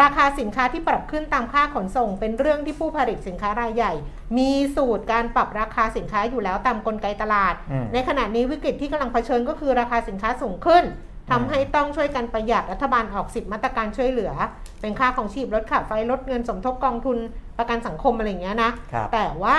[0.00, 3.92] ราคาสินค้าที่ปรับขึ้นตามค่าขนส่ง เป็นเรื่องที่ผู้ผลิตสินค้ารายใหญ่
[4.38, 10.84] มีสูตรการปรับราคาสินค้าอยู่แล้วตามกลไกตลาดอืมในขณะนี้วิกฤตที่กำลังเผชิญก็คือราคาสินค้าสูงขึ้น
[11.30, 14.32] ทำให้ต้องช่วยกันประหยัดรัฐบาลออกสิทธิมาตรการช่วยเหลือ
[14.80, 17.18] เป็นค่าของชีพลดค่าไฟลดเงินสมทบกองทุน
[17.58, 19.58] ประกันสังคมอะไรอย่างเงี้ยนะครับแต่ว่า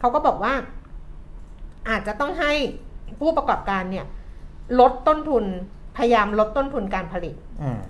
[0.00, 0.54] เขาก็บอกว่า
[1.88, 2.52] อาจจะต้องให้
[3.20, 4.06] ผู้ประกอบการเนี่ย
[4.80, 5.44] ลดต้นทุน
[5.96, 7.80] พยายามลดต้นทุนการผลิตอืม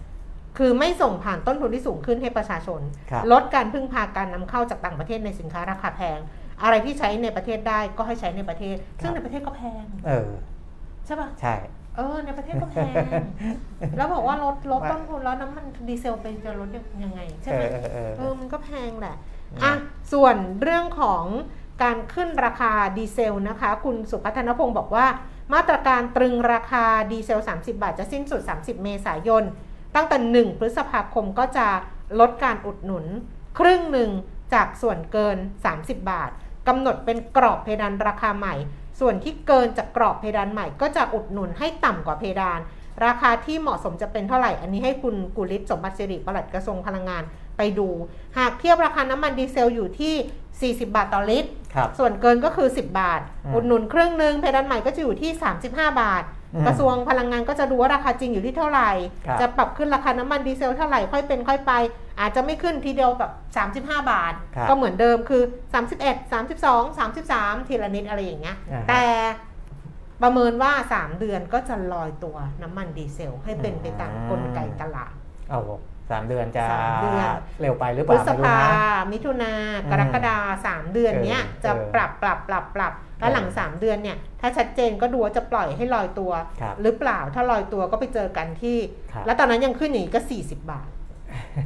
[0.59, 2.81] คือไม่ส่งผ่านต้นทุนที่สูงขึ้นให้ประชาชน
[3.11, 6.19] ครับลดการพึ่งพาการนำเข้าจากต่างประเทศในสินค้าราคาแพง
[6.63, 10.31] อะไรที่ใช้ในประเทศได้ก็ให้ใช้ในประเทศ ซึ่งในประเทศก็แพง เออ
[11.07, 11.55] ใช่ปะใช่
[11.97, 12.95] เออ ในประเทศก็แพง
[13.97, 16.69] แล้วบอกว่าลดลดต้นทุนแล้วน้ำมันดีเซลไปจะลด
[17.05, 19.17] ยังไง ใช่เอไหมอเออเออเออมันก็แพงแหละ
[19.53, 19.73] อืมอะ
[20.13, 21.25] ส่วนเรื่องของ
[21.83, 25.07] การขึ้นราคาดีเซลนะคะ คุณสุพัฒนพงศ์บอกว่า
[25.55, 29.45] มาตรการตรึงราคาดีเซล 30 บาท จะสิ้นสุด 30 เมษายน
[29.95, 31.67] ตั้งแต่ 1 พฤษภาคมก็จะ
[32.21, 33.05] ลดการอุดหนุน
[33.59, 34.11] ครึ่งหนึ่ง
[34.55, 35.37] จากส่วนเกิน
[35.73, 36.31] 30 บาท
[36.69, 38.55] กำหนดเป็นกรอบเพดานราคาใหม่
[39.01, 42.61] ส่วนที่เกินจากกรอบเพดานใหม่ก็จะอุดหนุนให้ต่ำกว่าเพดาน
[43.07, 47.23] ราคาที่เหมาะสมจะเป็นเท่าไหร่ อันนี้ให้คุณกุลิศสมบัติสิริปลัดกระทรวงพลังงาน
[47.57, 47.89] ไปดู
[48.39, 55.31] หากเทียบราคาน้ำมันดีเซลอยู่ที่ 40 บาทต่อลิตรครับส่วนเกินก็คือ 10 บาทอืมอุดหนุนครึ่งหนึ่งเพดานใหม่ก็จะอยู่ที่
[55.67, 58.91] 35 บาทอืม กระทรวงพลังงานก็จะดูว่าราคาจริงอยู่ที่เท่าไหร่
[59.27, 61.73] ครับจะปรับขึ้นราคาน้ำมันดีเซลเท่าไหร่ค่อยเป็นค่อยไป
[62.21, 63.33] อาจจะไม่ขึ้นทีเดียวแบบ
[63.81, 65.43] 35 บาทครับก็เหมือนเดิมคือ
[65.83, 69.05] 31 32 33 ทีละนิดอะไรอย่างเงี้ยอ่าฮะแต่
[70.23, 75.13] ประเมินว่า 3 เดือนก็จะลอยตัวน้ำมันดีเซลให้เป็นไปตามกลไกตลาด
[75.51, 75.61] เอา
[76.11, 77.27] สามเดือนจะสามเดือน
[77.61, 79.53] เร็วไปหรือเปพฤล่าษไม่รู้ภานะมิถุนา
[79.85, 80.37] อืมกรกฎา
[80.67, 88.79] สามเดือนเนี้ยเออจะเออปรับปรับปรับปรับ แล้วหลังเออสามเดือนเนี่ยถ้าชัดเจนก็ดูว่าจะปล่อยให้ลอยตัวครับหรือเปล่าถ้าลอยตัวก็ไปเจอกันที่
[89.13, 90.89] ครับแล้วตอนนั้นยังขึ้นอย่างนี้ก็ 40 บาท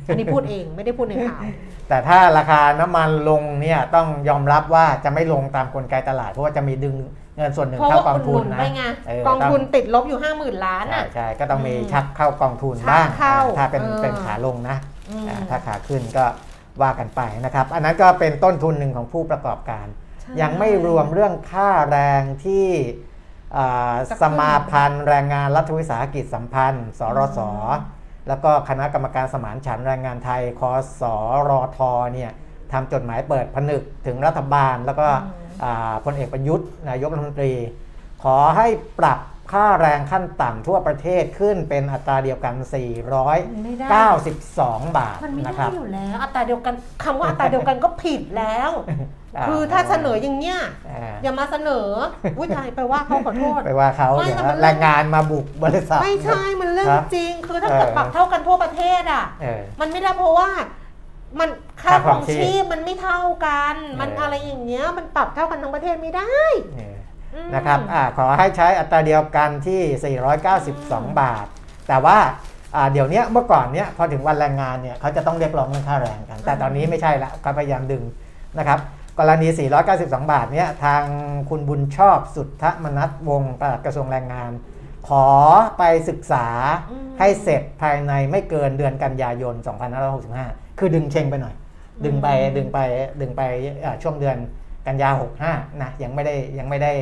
[0.06, 1.42] อันนี้พูดเองไม่ได้พูดในข่าว
[1.88, 6.96] แต่ถ้าราคาน้ำมันลงเนี่ยต้องยอมรับว่าจะไม่ลงตามกลไกตลาด เพราะว่าจะมีดึง
[7.36, 14.76] เงินส่วนหนึ่งเพราะเข้าว่ากองอุดหทุนุนนนะไปไงเออกองทุนติดลบอยู่ 5 0,000 ล้านใช่อะใช่ก็ต้องมีอืมชักเข้ากองทุนชักบ้างเข้าถ้าเป็นเออเป็นขาลงนะ
[15.10, 16.24] อืมอ่าถ้าขาขึ้นก็
[16.82, 20.03] ว่ากันไปนะครับ อันนั้นก็เป็นต้นทุนหนึ่งของผู้ประกอบการใช่
[20.40, 22.68] ยังไม่รวมเรื่องค่าแรงที่
[23.56, 27.40] อ่าจะขึ้นสมาพันธ์แรงงานรัฐวิสาหกิจสัมพันธ์ สรส
[28.28, 30.62] แล้วก็คณะกรรมการสมานฉันท์แรงงานไทยค
[31.00, 31.02] ส
[31.48, 31.78] รท
[32.12, 32.32] เนี่ย
[32.72, 35.08] ทำจดหมายเปิดผนึกถึงรัฐบาล แล้วก็
[35.64, 37.52] อ่าพลเอกประยุทธ์นายกรัฐมนตรี
[38.22, 38.66] ขอให้
[38.98, 39.18] ปรับ
[39.52, 42.54] ค่าแรงขั้นต่ำทั่วประเทศขึ้นเป็นอัตราเดียวกัน
[43.64, 43.88] ไม่ได้
[44.42, 48.70] 492 บาท มันไม่นะคได้รับอยู่แล้ว อัตราเดียวกันคำว่าอัตราเดียวกันก็ผิดแล้ว
[49.48, 50.58] คือถ้าเสนออย่างเนี้ย
[50.90, 51.88] อ่าอย่ามาเสนอ
[52.38, 60.50] อุ้ยตายไปว่าเขาขอโทษไปว่าเขาไม่เดี๋ยวแต่มันแรงงานมาบุกบริษัทไม่ใช่มันเรื่องครับจริง คือถ้าเกิดเออปรับเท่ากันทั่วประเทศอะเออมันไม่ได้เพราะว่า
[61.40, 61.48] มัน
[61.82, 66.34] ค่าค่าขครอองงชีพชีพมันไม่เท่ากัน มันเออออะไรอย่างเงี้ยมันปรับเท่ากันทั้งประเทศไม่ได้
[66.76, 66.96] เออ
[67.34, 70.16] อืมนะครับอาขอให้ใช้อัตราเดียวกันที่
[70.64, 71.46] 492 บาท
[71.88, 72.18] แต่ว่า
[72.76, 78.02] อ่าเดี๋ยวเนี้ยเมื่อก่อนเนี้ยพอถึงวันแรงงานเนี่ยเขาจะต้องเรียกร้องเรื่องค่าแรงกัน แต่ตอนนี้ไม่ใช่ละเขาพยายามดึง
[78.58, 78.78] นะครับ
[79.18, 79.48] กรณี
[79.90, 81.02] 492 บาทเนี่ยทาง
[81.50, 84.52] คุณบุญชอบสุทธมนัสวงศ์ปลัดกระทรวงแรงงาน
[85.08, 85.26] ขอ
[85.78, 86.46] ไปศึกษา
[86.90, 89.54] อืมให้เสร็จภายในไม่เกินเดือนกันยายน
[90.16, 91.54] 2565 คือดึงเชงไปหน่อย
[92.04, 92.78] ดึงไปดึงไป
[93.20, 93.42] ดึงไป
[93.84, 94.36] อ่าช่วงเดือน
[94.86, 95.10] กันยา
[95.46, 96.92] 65 นะยังไม่ได้ยังไม่ได้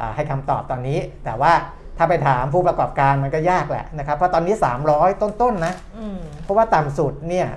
[0.00, 1.52] อ่าให้คำตอบตอนนี้ แต่ว่า
[1.98, 4.54] ถ้าไปถามผู้ประกอบการมันก็ยากแหละนะครับ เพราะตอนนี้
[4.88, 7.48] 300 ต้นๆนะอืมเพราะว่าต่ำสุดเนี่ย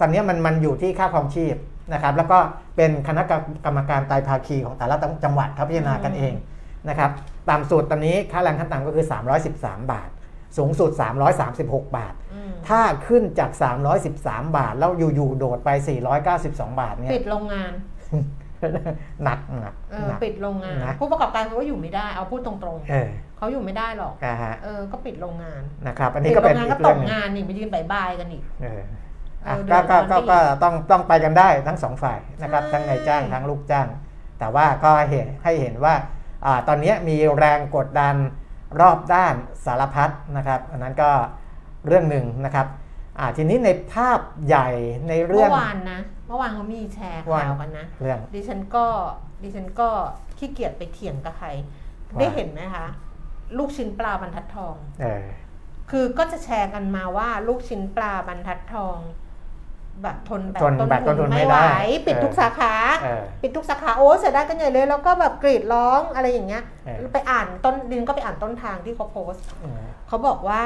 [0.00, 1.56] ตอนนี้มันมันอยู่ที่ค่าครองชีพ
[1.92, 2.38] นะครับแล้วก็
[2.76, 3.22] เป็นคณะ
[3.64, 6.34] กรรมการไตรภาคีของแต่ละจังหวัดเขาพิจารณากันเอง
[6.88, 7.10] นะครับ
[7.50, 9.06] ต่ำสุดตอนนี้ค่าแรงขั้นต่ำก็คือ
[9.48, 10.08] 313 บาท
[10.56, 10.90] สูงสุด
[11.44, 13.50] 336 บาทอืมถ้าขึ้นจาก
[14.04, 15.70] 313 บาท แล้วอยู่ๆโดดไป
[16.24, 17.72] 492 บาทเนี่ยปิดโรงงาน
[19.24, 22.56] หนักหนักเออหนักปิดโรงงานนะผู้ประกอบการเขาก็อยู่ไม่ได้เอาพูดตรง
[22.90, 28.84] เออๆเขาอยู่ไม่ได้หรอกนะฮะเออก็ปิดโรงงานนะครับ อันปินี้ดก็โรเป็นงงานอีก็กตเรื่องกหนึ่งงานนี่ไปยืนบายบายกันอีกเอออะเออ
[29.48, 33.88] ก็เดือดร้ก็อนก็ไปอีกก็ต้องต้องไปกันได้ทั้งสองฝ่ายนะครับใช่ทั้งนายจ้างทั้งลูกจ้าง
[34.38, 35.94] แต่ว่าก็เห็นให้เห็นว่า
[36.46, 38.16] อ่าตอนนี้มีแรงกดดัน
[38.80, 39.34] รอบด้าน
[39.64, 41.10] สารพัดนะครับ อันนั้นก็
[41.86, 42.66] เรื่องหนึ่งนะครับ
[43.18, 44.68] อ่าทีนี้ในภาพใหญ่
[45.08, 48.86] ในเรื่เมื่องอวานนะเมื่อวานเขามีแชร์ข่าวกันนะเรื่องดิฉันก็
[49.42, 49.88] ดิฉันก็
[50.38, 51.48] ขี้เกียจไปเถียงกับใคร
[52.14, 52.86] ว่าได้เห็นไหมคะ
[53.58, 55.26] ลูกชิ้นปลาบรรทัดทองเออ
[55.90, 58.98] คือก็จะแชร์กันมาว่าลูกชิ้นปลาบรรทัดทอง
[60.02, 62.72] แบบทนแบบทนแบบต้นทุนไม่ไม่ไหวได้ปิดเออทุกสาขา
[63.02, 70.62] เออปิดทุกสาขาโอ้เสียดายกันใหญ่เลย แล้วก็แบบกรีดร้องอะไรอย่างเงี้ยเออไปอ่านต้นดินก็ไปอ่านต้นทางที่เขาโพสต์เออเขาบอกว่า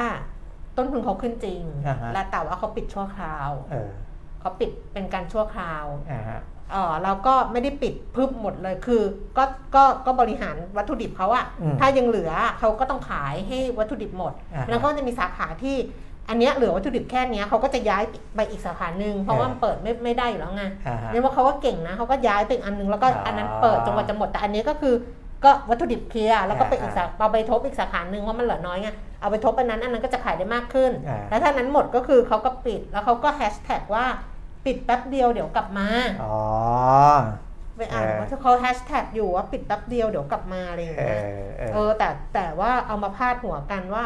[0.77, 3.89] ต้นทุนเขาขึ้นจริงอ่าฮะและแต่ว่าเขาปิดชั่วคราวเออ
[4.39, 6.39] เขาปิดเป็นการชั่วคราวอ่าฮะ
[6.71, 9.01] เออเราก็ไม่ได้ปิดพึบหมดเลยคือ
[9.37, 9.43] ก็
[9.75, 15.77] ก็ก็บริหารวัตถุดิบเขาอะอืมถ้ายังเหลือเขาก็ต้องขายให้วัตถุดิบหมดอ่าฮะแล้วก็จะมีสาขาที่
[16.29, 18.03] อันเนี้ยเหลือวัตถุดิบแค่เนี้ยเขาก็จะย้าย
[18.35, 24.95] ไปอีกสาขาหนึ่งเพราะว่ามันเปิดไม่ไม่ได้อยู่แล้วไงอ่าฮะเรียกว่าเขาก็เก่งนะเขาก็ย้ายไปอีกอันหนึงแล้วก็อ๋ออัอันนั้นเปิดจนกว่าจะหมดแต่อันนี้ก็คือ
[25.43, 28.89] ก็วัตถุดิบเคลียร์แล้วก็ไปอีกอ่าสาเอาไปทบอีกสาขาหนึ่งเพราะมันเหลือน้อยไง
[29.21, 34.05] เอาไปทบอันนั้นอันนั้นก็จะขายได้มากขึ้น อ่า แล้วถ้านั้นหมดก็คือเขาก็ปิดแล้วเขาก็แฮชแท็กว่า
[34.65, 35.87] ปิดแป๊บเดียวเดี๋ยวกลับมา
[36.23, 36.37] อ๋อ
[37.77, 41.25] ไปอ่านเออ ว่าเขาแฮชแท็กอยู่ว่าปิดแป๊บเดียวเดี๋ยวกลับมาอะไรอย่างเอเงี้ย อ
[41.57, 44.05] เออ เออแต่แต่ว่าเอามาพาดหัวกันว่า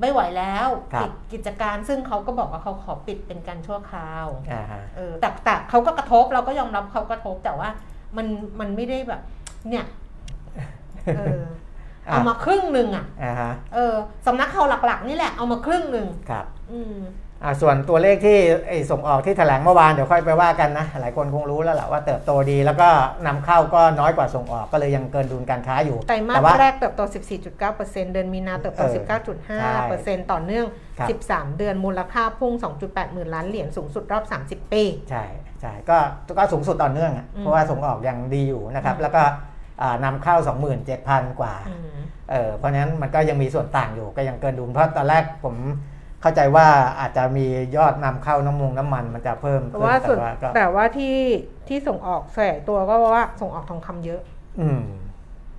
[0.00, 7.68] ไม่ไหวแล้วครับปิดกิจการซึ่งเขาก็บอกว่าเขาขอปิดเป็นการชั่วคราวอ่าฮะ เออแต่แต่เขาก็กระทบเราก็ยอมรับเขากระทบแต่ว่า
[8.16, 8.26] มัน
[8.60, 9.22] มันไม่ได้แบบ
[9.68, 9.84] เนี่ย
[11.16, 11.42] เออ
[12.08, 13.94] อะเอามาครึ่งหนึ่งอะ อ่าฮะเออ
[14.26, 17.25] สำนักข่าวหลักๆ นี่แหละเอามาครึ่งหนึ่งครับ อืมอ่า
[17.60, 22.88] ส่วนตัวเลขที่ไอ้ส่งออกที่แถลงเมื่อวานเดี๋ยวค่อยไปว่ากันนะ หลายคนคงรู้แล้วแหละว่าเติบโตดี แล้วก็
[23.26, 27.00] นำเข้าก็น้อยกว่าส่งออกก็เลยยังเกินดุลการค้าอยู่ไตรมาแต่สว่าแรกเติบโต
[27.56, 28.94] 14.9%เดือนมีนาเติบโตเออ
[30.20, 30.66] 19.5%ต่อเนื่อง
[30.98, 35.24] ครับ13 เดือนมูลค่าพุ่ง 2.8 หมื่นล้านเหรียญสูงสุดรอบ 30 ปี ใช่
[35.60, 35.98] ใช่ก็
[36.38, 39.22] ก็สูงสุดต่อเนื่องอะอืมเพราะว่าส่งออกยังดีอยู่นะครับอืมแล้วก็
[39.82, 40.36] อ่านำเข้า
[40.86, 41.88] 27,000 กว่าอืม
[42.30, 45.56] เออเพราะฉะนั้นมันก็ยังมีส่วนต่างอยู่ก็ยังเกินดุลเพราะตอนแรกผม
[46.22, 46.66] เข้าใจว่า
[47.00, 47.46] อาจจะมี
[47.76, 51.16] ยอดนำเข้าน้ำมันน้ำมันมันจะเพิ่มแต่ว่าส่วนก็แต่ว่าที่
[51.68, 54.20] ที่ส่งออกแฝงตัวก็เพราะว่าส่งออกทองคำเยอะ
[54.60, 54.82] อืม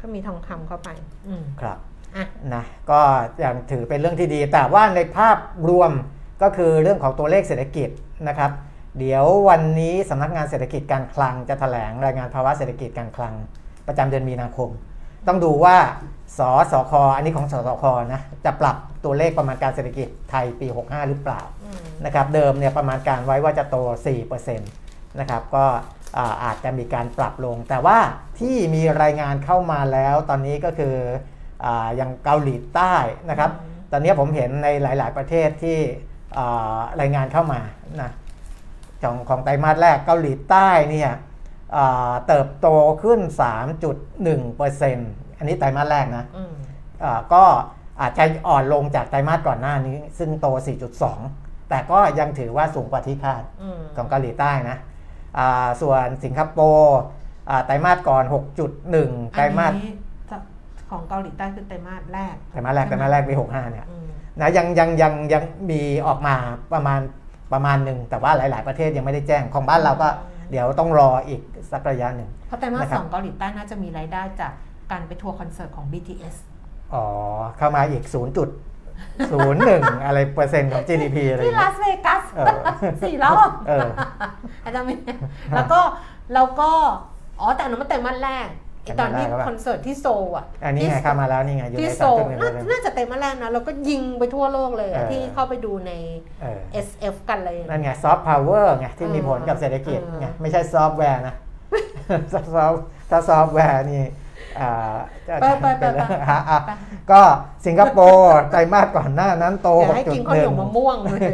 [0.01, 0.89] ก็มีทองคำเข้าไป
[1.27, 1.77] อืมครับ
[2.15, 2.99] อะนะก็
[3.43, 5.37] ยังถือเป็นเรื่องที่ดี แต่ว่าในภาพ
[5.69, 5.91] รวม
[6.41, 7.89] ก็คือเรื่องของตัวเลขเศรษฐกิจ
[8.27, 8.51] นะครับ
[8.99, 13.33] เดี๋ยววันนี้สำนักงานเศรษฐกิจการคลังจะแถลงรายงานภาวะเศรษฐกิจการคลัง
[13.87, 14.69] ประจำเดือนมีนาคม
[15.27, 15.77] ต้องดูว่า
[16.37, 16.39] ส
[16.71, 23.77] สคอันนี้ของสสคนะจะปรับตัวเลขประมาณการเศรษฐกิจไทยปี 65 หรือเปล่าอืมนะครับเดิมเนี่ยประมาณการไว้ว่าจะโต
[24.31, 25.65] 4%นะครับก็
[26.17, 27.97] อ่าอาจจะมีการปรับลง แต่ว่า
[28.39, 30.95] ที่มีรายงานเข้ามาแล้วตอนนี้ก็คือ
[31.65, 32.95] อาอย่างเกาหลีใต้
[33.29, 35.79] นะครับอืมตอนนี้ผมเห็นในหลาย ๆ ประเทศที่
[36.37, 37.61] อ่ารายงานเข้ามา
[38.01, 38.11] นะ
[39.03, 41.11] ของของไตรมาสแรกเกาหลีใต้เนี่ย
[41.75, 42.67] อ่าเติบโต
[43.03, 43.31] ขึ้น 3.1%
[45.37, 46.53] อันนี้ไตรมาสแรกนะอืม
[47.03, 47.43] อ่าก็
[48.01, 50.47] อาจจะอ่อนลงจากไตรมาสก่อนหน้านี้ ซึ่งโต
[51.07, 54.77] 4.2 แต่ก็ยังถือว่าสูงกว่าที่คาดอืมของเกาหลีใต้นะ
[55.37, 56.99] อ่าส่วนสิงคโปร์
[57.49, 58.23] อ่าไตรมาสก่อน
[58.79, 59.93] 6.1 ไตรมาสอันนี้
[60.91, 64.07] ของเกาหลีใต้คือไตรมาสแรกไตรมาสแรกไตรมาสแรกปี 65 เนี่ยอืม
[64.39, 66.35] นะยังยังยังยังมีออกมา
[66.73, 66.99] ประมาณ
[67.53, 70.07] ประมาณหนึ่ง แต่ว่าหลาย ๆ ประเทศยังไม่ได้แจ้งของบ้านเราก็
[70.51, 74.53] เดี๋ยวต้องรออีกสักระยะหนึ่งเพราะไตรมาสนะครับสองเกาหลีใต้น่าจะมีรายได้จาก
[74.91, 76.35] การไปทัวร์คอนเสิร์ตของ BTS
[76.93, 77.05] อ๋อ
[77.57, 78.03] เข้ามาอีก
[78.69, 82.57] 0.01อะไรเปอร์เซ็นต์ของ GDP อะไรอที่ย่างลาเงี้ยสเวกัสเออ
[83.01, 83.89] สี่รอบเออ
[84.63, 84.95] อาจารย์ไม่
[85.55, 85.79] แล้วก็
[86.33, 86.71] แล้วก็
[87.39, 88.47] อ๋อแต่อันนั้นมันไตรมาสแรก
[88.83, 95.91] ไอตอนที่จำด้ปะคอนเสิร์ตที่โซลอะ อันนี้ไงที่เข้ามาแล้วนี่ไงอยู่ที่ในโซสามลจุดหนึ่งน่าเลยน่าจะเต็มมาแรกนะแล้วก็ยิงไปทั่วโลกเลยอะเออที่เข้าไปดูใน
[96.41, 101.35] เออ SF กันเลย นั่นไงซอฟต์พาวเวอร์ไงที่มีผลกับเศรษฐกิจเออไงไม่ใช่ซอฟต์แวร์นะ
[102.33, 104.26] ซอฟต์ถ้าซอฟต์แวร์นี่อ่าจะ
[105.41, 106.59] ไปไปไปเป็นไปฮะอะ
[107.11, 107.21] ก็
[107.65, 111.31] สิงคโปร์ไตรมาสก่อนหน้านั้นโตอยากให้กินข้าวเหนียวมะ6.1ม่วงเลย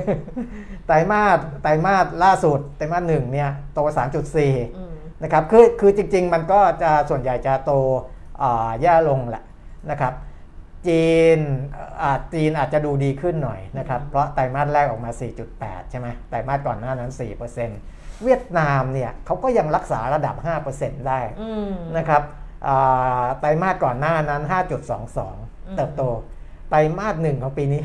[0.88, 4.93] ไตรมาสไตรมาสล่าสุดไตรมาสหนึ่งเนี่ยโต 3.4อืม
[5.24, 7.71] นะครับคือคือจริง ๆ มันก็จะส่วนใหญ่จะโต
[8.41, 9.43] อ่าแย่ลงแหละ
[9.91, 10.13] นะครับ
[10.88, 11.07] จี
[11.38, 11.39] น
[12.01, 15.11] อ่าจีนอาจจะดูดีขึ้นหน่อยนะครับ เพราะไตรมาสแรกออกมา
[15.51, 20.36] 4.8 ใช่ไหมไตรมาสก่อนหน้านั้น 4%เวียดนามเนี่ยเขาก็ยังรักษาระดับ
[20.71, 22.41] 5%ได้อืมนะครับอ่า
[23.39, 26.03] ไตรมาสก่อนหน้านั้นอืม5.22 เติบโต
[26.70, 27.82] ไตรมาสหนึ่งของปีนี้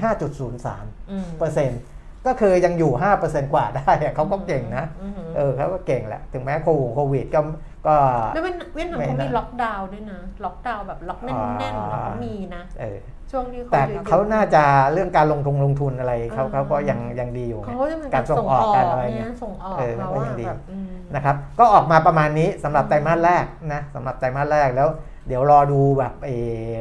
[0.53, 1.81] 5.03อืมเปอร์เซ็นต์
[2.29, 7.41] ก็คือยังอยู่ 5%กว่าได้อะเขาก็เก่งนะอืมเออเขาก็เก่งแหละ ถึงแม้โควิดโควิดก็
[7.87, 7.95] ก็
[8.35, 12.99] แล้วเวียดเวียดนามไม่เขานะมีล็อกดาวน์ด้วยนะ ล็อกดาวน์แบบล็อกแน่นๆอ่าเขามีนะเออ
[13.31, 14.63] ช่วงที่เขาแต่ยอะๆเขาน่าจะ
[14.93, 24.89] เรื่องการลงทุนลงทุนอะไรเขาอ่าเขาก็ยังยังดีอยู่ไงเขาจะเป็นการส่งออกการอะไรเงี้เนี่ยยส่งออกเออเขาก็ว่ายังดีแบบอืมนะครับ ก็ออกมาประมาณนี้สำหรับไตรมาสแรกนะสำหรับไตรมาสแรกแล้ว
[25.27, 26.31] เดี๋ยวรอดูแบบเอ
[26.77, 26.79] อ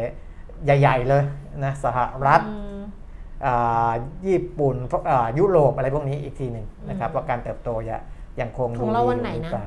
[0.66, 1.24] ใหญ่ ๆ เลย
[1.64, 2.77] นะสหรัฐอืมอ่า
[4.28, 7.98] ญี่ปุ่นพวกอ่ายุโรปอะไรพวกนี้อีกทีหนึ่งนะครับอืมว่าการเติบโตจะ
[8.42, 9.66] ยังคงขดูองดีเราอวันไหนยู่หรือนะเปล่า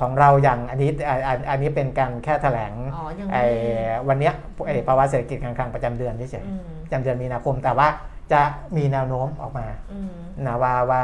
[0.00, 4.34] ของเราอย่างอันนี้อ่าอันอันนี้เป็นการแค่แถลงอ๋อยังไอ้ไม่วันเนี้ย
[4.66, 7.88] ไอ้ภาวะเศรษฐกิจการคลังประจำเดือนเฉยอืมๆประจำเดือนมีนาคมแต่ว่า
[8.32, 8.42] จะ
[8.76, 10.12] มีแนวโน้มออกมาอืม
[10.46, 11.02] นะว่าว่า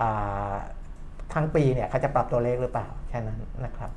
[0.00, 0.52] อ่า
[1.32, 3.90] ทั้งปีเนี่ยเขาจะปรับตัวเลขหรือเปล่าแค่นั้นนะครับ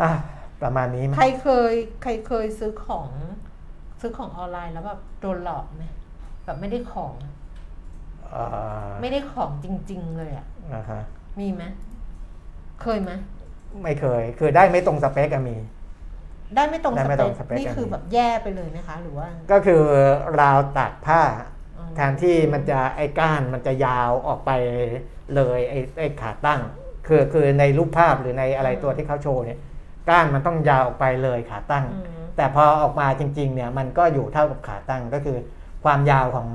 [0.00, 0.10] อะ
[0.62, 3.08] ประมาณนี้ไหมใครเคยใครเคยซื้อของ
[4.02, 5.84] ซื้อของออนไลน์แล้วแบบโดนหลอกไหม
[6.44, 7.32] แบบไม่ได้ของอะ
[8.30, 8.42] เอ่
[8.88, 11.02] อไม่ได้ของจริง ๆ เลยอะอ่าฮะ
[11.40, 11.62] มีไหม
[12.82, 13.10] เคยไหม
[13.82, 15.56] ไม่เคย คือได้ไม่ตรงสเปคอะมี
[16.54, 19.82] ได้ไม่ตรงได้สไม่เปตรงคสเปคนี่อันคือนี้แบบแย่ไปเลยนะคะ หรือว่าก็คือ
[20.40, 21.22] ราวตากผ้า
[21.78, 24.50] อ๋อแทนที่มันจะไอ้ก้านมันจะยาวออกไป
[25.34, 26.60] เลยไอ้ไอ้ขาตั้ง
[27.06, 29.58] คือคือในรูปภาพหรือในอะไรตัวที่เขาโชว์เนี่ย
[30.10, 35.36] ก้านมันต้องยาวออกไปเลยขาตั้ง อืม แต่พอออกมาจริงๆเนี่ยมันก็อยู่เท่ากับขาตั้งก็คือ
[35.84, 36.48] ความยาวของ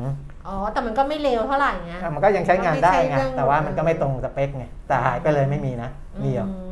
[0.48, 5.90] อ๋อแต่มันก็ไม่เลวเท่าไหร่ไงมันก็ยังใช้งานได้ไงมันไม่ใช่เรื่องแต่ว่ามันก็ไม่ตรงสเปคไงแต่หายไปเลยไม่มีนะ
[6.24, 6.72] มีเหรออืม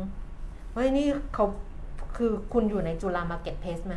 [0.74, 1.46] เฮ้ยนี่เขา
[2.16, 3.96] คือคุณอยู่ในจุฬา Marketplace ไหม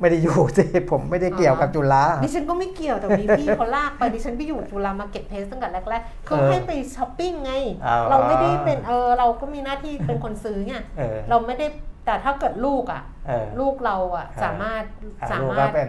[0.00, 7.52] ไม่ได้อยู่สิผมไม่ได้เกี่ยวกับจุฬาดิฉันก็ไม่เกี่ยวแต่มีพี่เขาลากไปดิฉันไปอยู่จุฬา Marketplace ตั้งแต่แรกๆเขาเออให้ไปช้อปปิ้งไง
[7.86, 11.66] อ๋อเราไม่ได้เป็นเออเราก็มีหน้าที่เป็นคนซื้อไงเออเราไม่ได้
[12.10, 14.82] แต่ถ้าเกิดลูกอะเออลูกเราอะเออสามารถ
[15.22, 15.88] อ่าสาลูกมาก็รถเป็น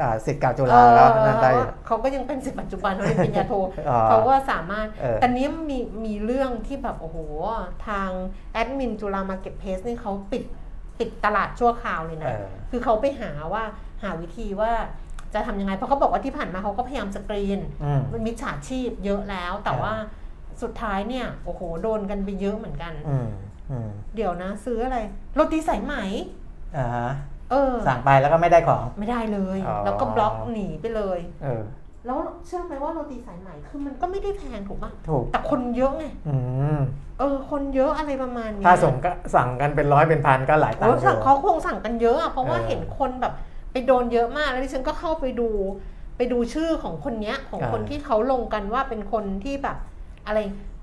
[0.00, 3.52] อ่าสิษย์เก่าจุฬาเออแล้วนั่นได้อยู่เขาก็ยังเป็นศิษย์ปัจจุบันเขาเรียนปริญญาโท
[3.88, 7.18] อ๋อเขาก็สามารถเออแต่เนี้ยมีมีเรื่องที่แบบโอ้โห
[7.88, 8.10] ทาง
[8.52, 10.44] แอดมินจุฬา Marketplace นี่เขาปิด
[10.98, 13.62] ปิดตลาดชั่วคราวเลยนะเออคือเขาไปหาว่า
[14.02, 14.72] หาวิธีว่า
[15.34, 19.94] จะทำยังไง เพราะเขาบอกว่าที่ผ่านมาเขาก็พยายามสกรีนอืมมันมิจฉาชีพเยอะแล้ว แต่เออว่า
[20.62, 23.49] สุดท้ายเนี่ย โอ้โห โดนกันไปเยอะเหมือนกันอืมอืม
[24.14, 24.98] เดี๋ยวนะ ซื้ออะไร
[25.34, 25.94] โรตีสายไหม
[26.76, 27.10] อ่าฮะ
[27.50, 31.62] เออ สั่งไปแล้วก็ไม่ได้ของไม่ได้เลยอ๋อแล้วก็บล็อกหนีไปเลย เออ
[32.06, 36.36] แล้วเชื่อไหมว่าโรตีสายไหมคือมันก็ไม่ได้แพงถูกปะถูกแต่คนเยอะไงอื
[36.76, 36.78] ม
[37.18, 43.32] เออ คนเยอะอะไรประมาณนี้ถ้าส่งก็สั่งกันเป็นร้อยเป็นพันก็หลายตังค์อยู่โอ้สั่งเขาคงสั่งกันเยอะอะเพราะว่าเออเห็นคนแบบ
[43.72, 45.48] ไปโดนเยอะมากแล้วดิฉันก็เข้าไปดู
[46.16, 49.76] ไปดูชื่อของคนเนี้ยของคนเออที่เขาลงกันว่าเป็นคนที่แบบ
[50.26, 50.38] อะไร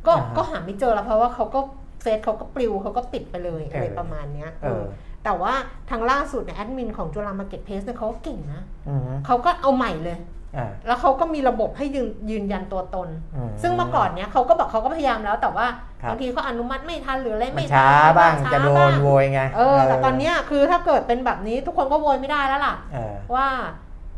[0.08, 1.60] ก็อ่าฮะก็หาไม่เจอแล้วเพราะว่าเขาก็
[2.08, 4.84] เฟซเขาก็ปลิวเขาก็ปิดไปเลยอะไรเออประมาณเนี้ยเออ
[5.24, 5.54] แต่ว่า
[5.90, 10.18] ทางล่าสุดเนี่ยแอดมินของจุฬา Marketplace เนี่ยเขาก็เก่งนะอืมเขาก็เอาใหม่เลย
[10.58, 15.66] อ่าแล้วเขาก็มีระบบให้ยืนยืนยันตัวตนอืมซึ่งเมื่อก่อนเนี้ยเขาก็บอกเขาก็พยายามแล้วแต่ว่า
[16.02, 23.48] ครับบางทีเขาอนุมัติไม่ทันหรืออะไรมันไม่ทัช้าบ้างช้จะโดบ้านโวยไงเออแต่ตอนเนี้ยคือถ้าเกิดเป็นแบบนี้ทุกคนก็โวยไม่ได้แล้วล่ะเออว่า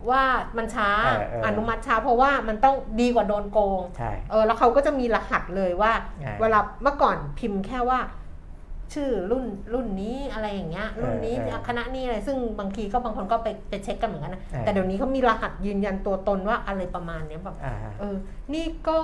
[0.09, 0.23] ว่า
[0.57, 5.91] มันช้าเออเอออนุมัติช้า เพราะว่ามันต้องดีกว่าโดนโกงใช่เออแล้วเขาก็จะมีรหัสเลยว่า
[6.21, 7.99] ใช่เวลาเมื่อก่อนพิมพ์แค่ว่า
[8.93, 18.15] ชื่อรุ่นรุ่นนี้อะไรอย่างเงี้ย รุ่นนี้เออเออคณะนี้อะไรซึ่งบางทีก็บางคนก็ไปไปเช็คกันเหมือนกันนะเออ แต่เดี๋ยวนี้เขามีรหัสยืนยันตัวตนว่าอะไรประมาณเนี้ยแบบ อ่าเออ
[18.53, 18.99] นี่ก็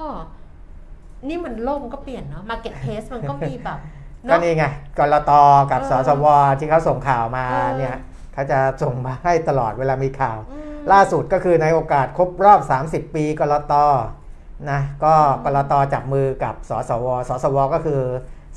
[1.28, 3.80] นี่มันโลกมันก็เปลี่ยนเนาะ Market Place มันก็มีแบบ
[4.24, 4.66] เนก็อะนี่ไง
[4.98, 5.32] กรต
[5.72, 6.26] กับเออสสว
[6.60, 7.96] ที่เขาส่งข่าวมาเออ เนี่ย
[8.34, 12.60] เขาจะส่งมาให้ตลอดเวลามีข่าว อืม ล่าสุดก็คือในโอกาสครบรอบ
[12.90, 13.74] 30 ปีกรต
[14.72, 15.14] นะก็
[15.46, 18.02] กรตจับมือกับสสว สสว ก็คือ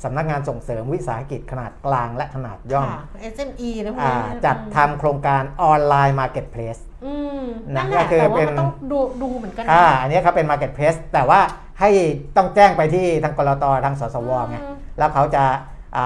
[0.03, 3.03] สำนักงานส่งเสริมวิสาหกิจขนาดกลางและขนาดย่อมค่ะ
[3.33, 7.43] SME นะพวกอ่านี้นะจัดทำโครงการออนไลน์ Marketplaceอืม
[7.75, 11.39] นะนั่นแหละก็คือแต่ว่าเป็นมันต้องดูดูเหมือนกันนะอ่าอันนี้เขาเป็น Marketplace แต่ว่า
[11.79, 11.89] ให้
[12.37, 15.43] ต้องแจ้งไปที่ทางกรตทางสสว.ไงอืมแล้วเขาจะ
[15.97, 16.05] อ่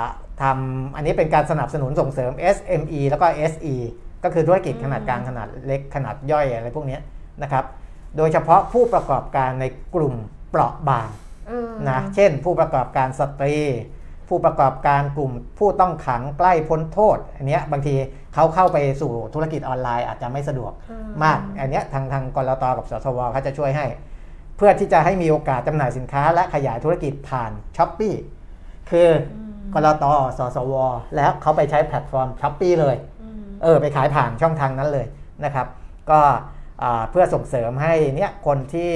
[0.00, 0.02] า
[0.42, 3.76] ทำอันนี้เป็นการสนับสนุนส่งเสริม SME แล้วก็ SE
[4.24, 7.00] ก็คือธุรกิจขนาดกลางขนาดเล็กขนาดย่อยอะไรพวกเนี้ย
[7.42, 7.64] นะครับ
[8.16, 9.64] โดยเฉพาะผู้ประกอบการใน
[9.94, 10.14] กลุ่ม
[10.50, 11.08] เปราะบาง
[11.48, 13.56] เออนะเช่น ผู้ประกอบการสตรี
[14.28, 17.94] ผู้ประกอบการกลุ่มผู้ต้องขังใกล้พ้นโทษอันเนี้ยบางที
[18.34, 23.86] เขาเข้าไปสู่ธุรกิจออนไลน์อาจจะไม่สะดวกอืมาก อันเนี้ยทางทางกรตกับสสวเขาจะช่วยให้
[24.56, 28.10] เพื่อที่จะให้มีโอกาสจำหน่ายสินค้า และขยายธุรกิจผ่าน Shopee
[28.90, 30.04] คืออืมกรต
[30.38, 30.74] สสว
[31.16, 33.11] แล้วเขาไปใช้แพลตฟอร์ม Shopee เลยอืม
[33.62, 35.06] เออไปขายผ่านช่องทางนั้นเลย
[35.44, 35.66] นะครับ
[36.10, 36.20] ก็
[36.82, 38.92] อ่าเพื่อส่งเสริมให้เนี่ยคนที่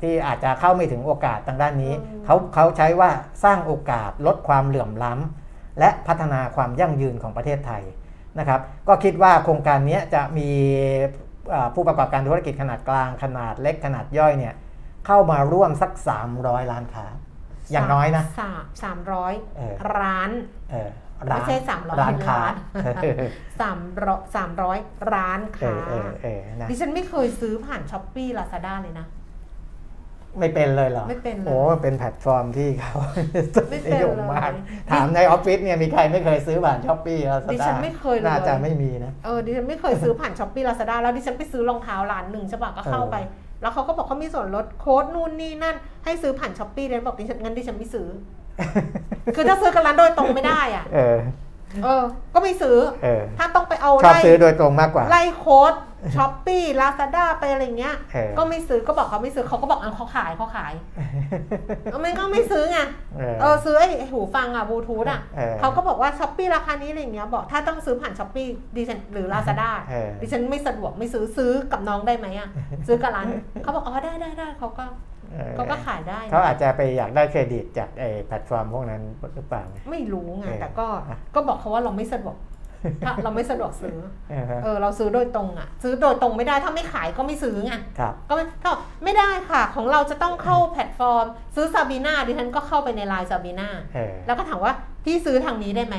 [0.00, 3.10] ที่อาจจะเข้าไม่ถึงโอกาสทางด้านนี้อืมเขาเขาใช้ว่า
[3.44, 7.82] สร้างโอกาสลดความเหลื่อมล้ำและพัฒนาความยั่งยืนของประเทศไทย
[8.38, 10.48] นะครับ ก็คิดว่าโครงการนี้จะมี
[11.54, 14.54] อ่าผู้ประกอบการธุรกิจขนาดกลางขนาดเล็กขนาดย่อยเนี่ย
[15.06, 15.92] เข้ามาร่วมสัก
[16.32, 17.06] 300 ล้านค้า
[17.72, 20.30] อย่างน้อยนะสามสามร้อยเออร้าน
[20.70, 20.90] เออ
[21.30, 22.54] ร้านไม่ใช่300ร้านค้าล้าน
[23.60, 24.78] สามร้อยสามร้อย
[25.14, 29.06] ร้านเอค้าอเออเออนะดิฉันไม่เคยซื้อผ่าน Shopee Lazada เลยนะ
[30.38, 32.94] ไม่เป็นเลยเหรอ ไม่เป็นเลยโอ้เป็นแพลตฟอร์มที่เขา
[33.70, 43.16] ไม่เป็นนิยมมากเลยถามในออฟฟิศเนี่ยมีใครไม่เคยซื้อผ่าน Shopee แล้วดิฉันไม่เคยเลยน่าจะไม่มีนะเออดิฉันไม่เคยซื้อผ่าน Shopee Lazada แล้วดิฉันไปซื้อรองเท้าร้านหนึ่งใช่ปะก็เข้าไป
[43.62, 48.08] แล้วเขาก็บอกเขามีส่วนลดโค้ดนู่นนี่นั่น ให้ซื้อผ่าน Shopee เลยบอกดิฉันงั้นดิฉันไม่ซื้อ
[49.34, 51.16] คือถ้าซื้อกับร้านโดยตรงไม่ได้อะ เออ
[51.84, 52.04] เออ
[52.34, 55.74] ก็ไม่ซื้อ เออ ถ้าต้องไปเอาชอบไล่ซื้อโดยตรงมากกว่า ไล่โค้ด
[56.16, 60.72] Shopee Lazada ไปอะไรเงี้ย เออ ก็ไม่ซื้อก็บอกเขาไม่ซื้อเขาก็บอกเอาเขาขายเขาขาย
[61.90, 62.78] เอาไม่ก็ไม่ซื้อไง
[63.16, 68.46] เออ เออซื้อไอ้หูฟังอะบลูทูธอะเออเขาก็บอกว่า Shopee ราคานี้อะไรอย่างเงี้ยบอกถ้าต้องซื้อผ่าน Shopee
[68.76, 72.48] ดิฉันหรือลาซาด้าเออ ดิฉันไม่สะดวกไม่ซื้อซื้อกับน้องได้ไหมอะ
[72.86, 73.26] ซื้อกับร้าน
[73.62, 74.84] เขาบอกอ๋อได้ได้ได้เขาก็
[75.32, 79.02] เออเขาก็ขายได้เขาอาจจะไปอยากได้เครดิตจากไอ้แพลตฟอร์มพวกนั้น
[79.34, 82.36] หรือเปล่า ไม่รู้ไงเออแต่ก็อะก็บอกเขาว่าเราไม่สะดวก
[83.06, 83.98] ถ้าเราไม่สะดวกซื้อ
[84.30, 88.70] เออฮะเออ เราซื้อโดยตรงอะ ซื้อโดยตรงไม่ได้ ถ้าไม่ขายก็ไม่ซื้อไงครับก็ไม่ก็
[89.04, 91.24] ไม่ได้ค่ะ ของเราจะต้องเข้าแพลตฟอร์ม
[91.56, 94.72] ซื้อซาบีนาดิฉันก็เข้าไปในไลน์ซาบีนาเออแล้วก็ถามว่า
[95.04, 95.96] พี่ซื้อทางนี้ได้ไหม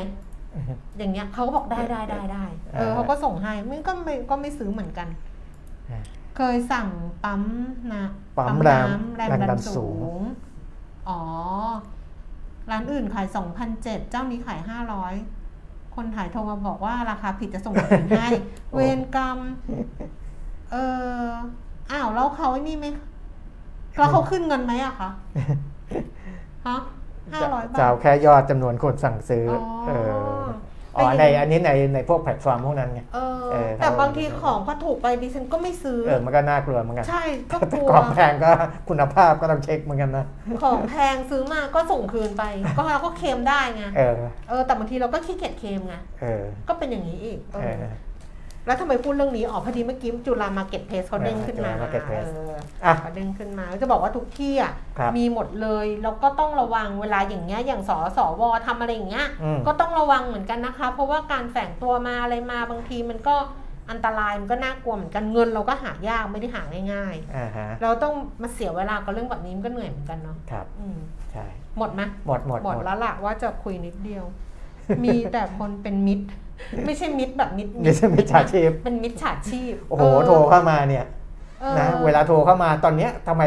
[0.97, 5.07] อย่างเงี้ยเขาก็บอกได้ได้ได้ได้ เอออ่าเขาก็ส่งให้มันก็ไม่ก็ไม่ซื้อเหมือนกัน
[5.89, 6.01] อ่า
[6.41, 6.89] เคยสั่ง
[7.23, 7.43] ปั๊ม
[7.95, 8.05] นะ
[8.37, 8.87] ปั๊มน้น้ำแรง
[9.17, 10.21] แรงดัดันนสูสูงง
[11.09, 11.21] อ๋อ
[12.71, 15.13] ร้านอื่นขายสองพันเจ็ดเจ้านี้ขายห้าร้อย
[15.95, 18.27] คนถ่ายโทรมาบอกว่าราคาผิดจะส่งคืนให้
[18.73, 19.37] เวรกรรม
[20.71, 20.75] เอ
[21.21, 21.23] อ
[21.91, 22.87] อ้าว แล้วเขาไอ้นี่ไหม
[23.97, 25.09] แล้วเขาขึ้นเงินไหมอะคะ
[26.67, 26.77] ฮะ
[27.33, 38.51] ห้าร้อยบาจะทเอาแค่ยอดจำนวนคนสั่งซื้ออ๋อเอออ๋อในอันนี้ในในพวกแพลตฟอร์มพวกนั้นไงเออเออแต่บางทีของพอถูกไปดิฉันก็ไม่ซื้อเออมันก็น่ากลัวเหมือนกันใช่ก็กแต่ลัวของแพงก็
[38.89, 40.25] คุณภาพก็ต้องเช็คเหมือนกันนะ
[40.63, 42.43] ของแพงซื้อมาก็ส่งคืนไป
[42.77, 44.13] ก็เราก็เคลมได้ไงเออ
[44.49, 47.83] เออแต่บางทีเราก็ขี้เกียจเคลมไงเออก็เป็นอย่างนี้อีกเอเอออ
[48.65, 52.53] แล้วทำไมพูดเรื่องนี้อ๋อพอดีเมื่อกี้จุฬามาเก็ตเพสเขาเด้งขึ้นมาจุฬา Marketplace เออ
[52.83, 63.35] อะเขาเด้งขึ้นมาจะบอกว่าทุกที่อะครับมีหมดเลยแล้วก็ต้องระวังเวลาอย่างเงี้ยอย่างสสวทำอะไรอย่างเงี้ยอืม ก็ต้องระวังเหมือนกันนะคะ เพราะว่าการแฝงตัวมาอะไรมาบางทีมันก็
[63.91, 66.61] อันตรายมันก็น่ากลัวเหมือนกันเงินเราก็หายากไม่ได้หา
[66.93, 70.97] ง่ายอ่าฮะๆ เราต้องมาเสียเวลากับเรื่องแบบนี้มันก็เหนื่อยเหมือนกันเนาะครับอืม
[71.31, 71.45] ใช่
[71.77, 74.25] หมดไหมหมดหมดหมดแล้วล่ะว่าจะคุยนิดเดียว
[75.03, 76.27] มีแต่คนเป็นมิตร
[76.85, 81.05] ไม่ใช่มิตรแบบมิตรนี่ใช่มิจฉาชีพเป็นมิตรฉาชีพ โอ้โหเโทรเข้ามาเนี่ย
[81.63, 83.43] ออนะเวลาโทรเข้ามาตอนเนี้ยทำไม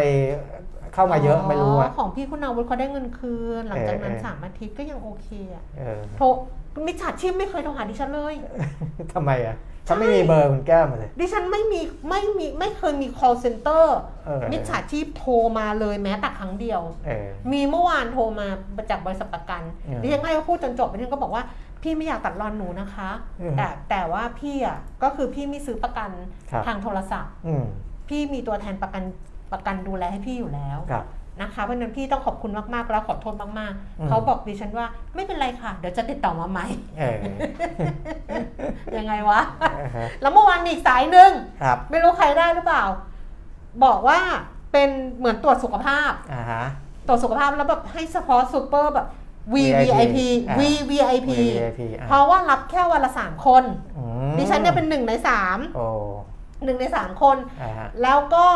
[0.95, 6.27] เข้ามาเยอะไม่รู้อะของพี่คุณอาวุธเขาได้เงินคืน หลังจากนั้นเออเออสามอาทิตย์ก็ยังโอเคอะเออโทร
[6.87, 8.35] มิจฉาชีพไม่เคยโทรหาดิฉันเลย
[9.15, 9.57] ทำไมอะ
[9.87, 13.85] เขาไม่มีเบอร์คุณแก้วมาเลย ดิฉันไม่มีไม่มีไม่เคยมี call center
[14.27, 18.47] เออมิจฉาชีพโทรมาเลยแม้แต่ครั้งเดียวเออมีเมื่อวานโทรมา
[18.91, 21.43] จากบริษัทประกันอืมดิฉันให้เขาพูดจนจบดิฉันก็บอกว่า
[21.83, 23.11] พี่ไม่อยากตัดรอนหนูนะคะ
[23.41, 26.11] อืมแต่แต่ว่าพี่อะก็คือพี่ไม่ซื้อประกัน
[26.51, 27.65] ครับทางโทรศัพท์อืม
[28.09, 29.03] พี่มีตัวแทนประกัน
[29.53, 31.05] ประกันดูแลให้พี่อยู่แล้วครับ
[31.41, 36.67] นะคะเพราะฉะนั้นพี่ต้องขอบคุณมาก ๆ แล้วขอโทษมากอืมๆเขาบอกดิฉันว่าไม่เป็นไรค่ะ เดี๋ยวจะติดต่อมาใหม่
[36.99, 37.17] เออ
[38.99, 41.31] ยังไงวะอ่าฮะแล้วเมื่อวานมีอีกสายหนึ่ง
[41.63, 42.85] ครับไม่รู้ใครได้หรือเปล่า
[43.85, 44.19] บอกว่า
[44.73, 46.65] เป็นเหมือนตรวจสุขภาพอ่าฮะ
[47.07, 49.07] ตรวจสุขภาพแล้วแบบให้เฉพาะซูเปอร์แบบ
[49.55, 50.19] VVIP
[50.49, 53.65] อ่า VVIP VIP อะเพราะว่ารับแค่วันละสามคน
[53.99, 55.87] อืมดิฉันเนี่ยเป็นหนึ่งในสามโอ้
[56.65, 58.47] หนึ่งในสามคนอ่าฮะแล้วก็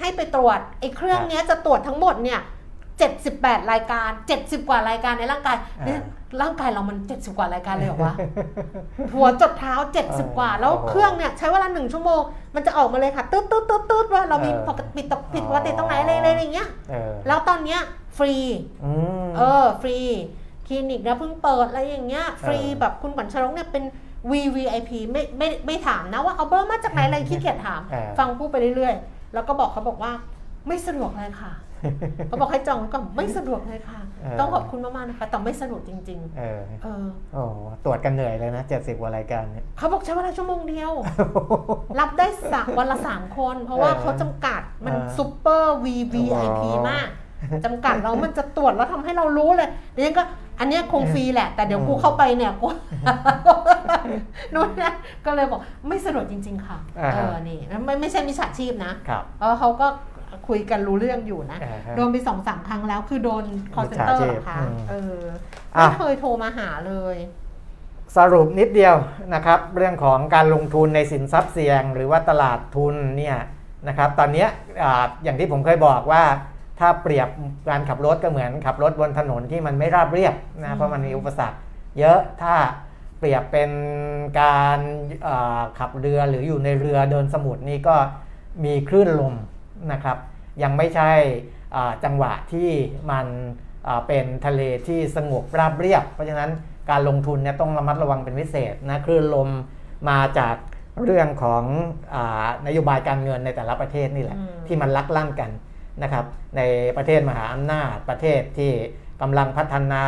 [0.00, 2.40] ให้ไปตรวจไอ้เครื่องเนี้ยจะตรวจทั้งหมดเนี่ย
[3.06, 6.00] 78 รายการ 70 กว่ารายการในร่างกายอ่าเนี่ย
[6.42, 8.14] ร่างกายเรามัน 70 กว่ารายการเลยเหรอวะ
[9.14, 9.74] หัวจดเท้า
[10.06, 12.22] 70 กว่า แล้วโอ้โหเครื่องเนี่ยใช้เวลาหนึ่งชั่วโมง
[12.54, 17.80] มันจะออกมาเลยค่ะตืดตืดตืดตืดว่าเรามีเออปกติผิดผิดอ๋อปกติตรงไหนอะไรอะไรอย่างเงี้ยเออแล้วตอนเนี้ย
[18.16, 18.34] ฟรี
[18.84, 18.92] อื
[19.25, 19.98] ม เออฟรี
[20.66, 23.84] คลินิกนะเพิ่งเปิดอะไรอย่างเงี้ยฟรีเออแบบคุณขวัญชนกเนี่ยเป็น
[24.30, 30.12] VVIP ไม่ไม่ไม่ถามนะว่าเอาเบอร์มาจากไหนอะไรขี้เกียจถามเออฟังพูดไปเรื่อยๆ แล้วก็บอกเขาบอกว่า
[30.66, 31.52] ไม่สะดวกเลยค่ะ
[32.28, 37.42] เขาบอกให้จองไว้ก่อนไม่สะดวกเลยค่ะเออต้องขอบคุณมากๆนะคะแต่ไม่สะดวกจริงเออๆเออโอ้
[37.84, 40.92] ตรวจกันเหนื่อยเลยนะ70กว่ารายการเนี่ยเขาบอกใช้เวลาชั่วโมงเดียว
[42.00, 47.08] รับได้สักวันละสามคน เพราะว่าเออเขาจำกัดมันเออซูเปอร์ VVIP อ๋อมาก
[47.64, 50.24] จำกัดแล้วมันจะตรวจแล้วทำให้เรารู้เลยเดี๋ยวยังก็
[50.60, 52.68] อันเนี้ยคงฟรีแหละ แต่เดี๋ยวกูเข้าไปเนี่ยกู
[54.54, 54.92] นู่นนะ
[55.26, 59.86] ก็เลยบอกไม่สะดวกจริง ๆ ค่ะอ่าเอฮะอนี่ไม่ไม่ใช่มิจฉาชีพนะครับเออเขาก็
[60.48, 63.44] คุยกันรู้เรื่องอยู่นะอ่าฮะโดนไปสองสามครั้งแล้ว คือโดน
[63.74, 65.20] call center มิจฉาชีพเหรอคะอืมเออ
[65.76, 67.16] อะไม่เคยโทรมาหาเลย
[68.16, 68.96] สรุปนิดเดียว
[69.34, 73.36] นะครับ เรื่องของการลงทุนในสินทรัพย์เสี่ยง หรือว่าตลาดทุนเนี่ย
[73.88, 74.48] นะครับ ตอนเนี้ย
[74.82, 76.22] อาอย่างที่ผมเคยบอกว่า
[76.80, 77.28] ถ้าเปรียบ
[77.68, 81.58] การขับรถก็เหมือนขับรถบนถนนที่มันไม่ราบเรียบอืนะมเพราะมันมีอุปสรรค
[81.98, 82.54] เยอะถ้า
[83.18, 83.70] เปรียบเป็น
[84.40, 84.78] การ
[85.26, 87.96] อ่าขับเรือหรืออยู่ในเรือเดินสมุทรนี่ก็
[88.64, 89.34] มีคลื่นลม
[89.92, 90.16] นะครับ
[90.62, 91.10] ยังไม่ใช่
[91.74, 92.70] อ่าจังหวะที่
[93.10, 93.26] มัน
[93.86, 96.50] อ่าเป็นทะเลที่สงบราบเรียบ เพราะฉะนั้น
[96.90, 99.48] การลงทุนเนี่ยต้องระมัดระวังเป็นพิเศษนะคลื่นลม
[100.08, 100.56] มาจาก
[101.04, 101.64] เรื่องของ
[102.14, 105.50] อานโยบายการเงินในแต่ละประเทศนี่แหละอืมที่มันลักลั่นกัน
[106.02, 106.24] นะครับ
[106.56, 106.60] ใน
[106.96, 108.72] ประเทศมหาอำนาจประเทศที่
[109.22, 110.04] กำลังพัฒนา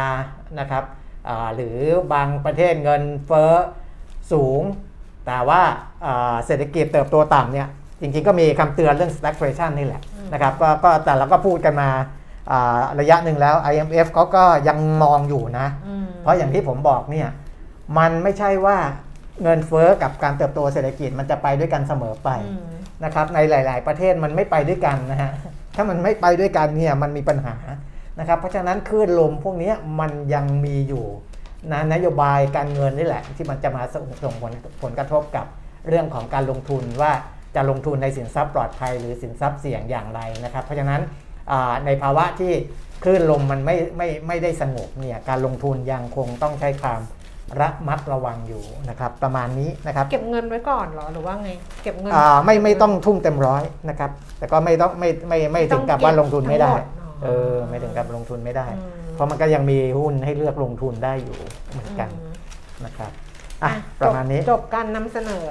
[0.60, 0.84] นะครับ
[1.28, 1.78] อ่าหรือ
[2.12, 3.52] บางประเทศเงินเฟ้อ
[4.32, 4.62] สูง
[5.26, 5.62] แต่ว่า
[6.06, 7.68] อ่าเศรษฐกิจเติบโตต่ำเนี่ย
[8.00, 11.90] จริงๆก็มีคำเตือนเรื่อง stagflation นี่แหละอืมนะครับก็ก็แต่เราก็พูดกันมา
[12.50, 17.28] อ่าระยะหนึ่งแล้ว IMF เขาก็ยังมองอยู่นะอืมเพราะอย่างที่ผมบอกเนี่ย
[17.98, 18.78] มันไม่ใช่ว่า
[19.42, 25.30] เงินเฟ้อกับการเติบโตเศรษฐกิจมันจะไปด้วยกันเสมอไปอืมนะครับในหลาย ๆ ประเทศมันไม่ไปด้วยกันนะฮะ
[25.80, 27.56] ถ้ามันไม่ไปด้วยกันเนี่ยมันมีปัญหา
[28.18, 31.04] นะครับเพราะฉะนั้นคลื่นลมพวกนี้มันยังมีอยู่
[31.72, 33.82] นะนโยบายการเงินนี่แหละ ที่มันจะมา
[34.24, 34.52] ส่งผล
[34.82, 35.46] ผลกระทบกับ
[35.88, 37.12] เรื่องของการลงทุนว่า
[37.54, 41.00] จะลงทุนในสินทรัพย์ปลอดภัยหรือสินทรัพย์เสี่ยงอย่างไรนะครับ เพราะฉะนั้น
[41.86, 42.52] ในภาวะที่
[43.04, 47.00] คลื่นลมมันไม่ไม่ไม่ได้สงบเนี่ยการลงทุนยังคงต้องใช้ความ
[47.60, 51.50] ระมัดระวังอยู่นะครับประมาณนี้นะครับเก็บเงินไว้ก่อนเหรอหรือว่าไง
[51.82, 61.38] เก็บเงินอ่าไม่ไม่ต้องทุ่มเต็มร้อยนะครับแต่ก็ไม่ต้องไม่ไม่ไม่ถึงกับว่าลงทุนไม่ได้ทั้งหมดอ๋อเออไม่ถึงกับลงทุนไม่ได้อืมเพราะมันก็ยังมีหุ้นให้เลือกลงทุนได้อยู่
[61.72, 62.34] เหมือนกันอืม
[62.84, 63.10] นะครับ
[63.64, 65.46] อะอะประมาณนี้จบการนำเสนอ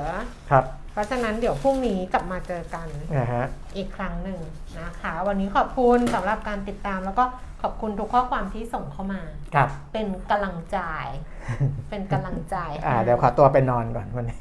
[0.52, 2.88] ครับเพ ราะฉะนั้นเดี๋ยวพรุ่งนี้กลับมาเจอกัน
[3.18, 3.45] นะฮะ
[3.78, 4.39] อีกครั้งหนึ่ง
[4.80, 7.26] นะคะ วันนี้ขอบคุณสำหรับการติดตามแล้วก็
[7.62, 9.22] ขอบคุณทุกข้อความที่ส่งเข้ามา
[9.56, 10.80] ครับ เป็นกำลังใจ
[11.89, 14.39] เป็นกำลังใจอ่าเดี๋ยวขอตัวไปนอนก่อนวันนี้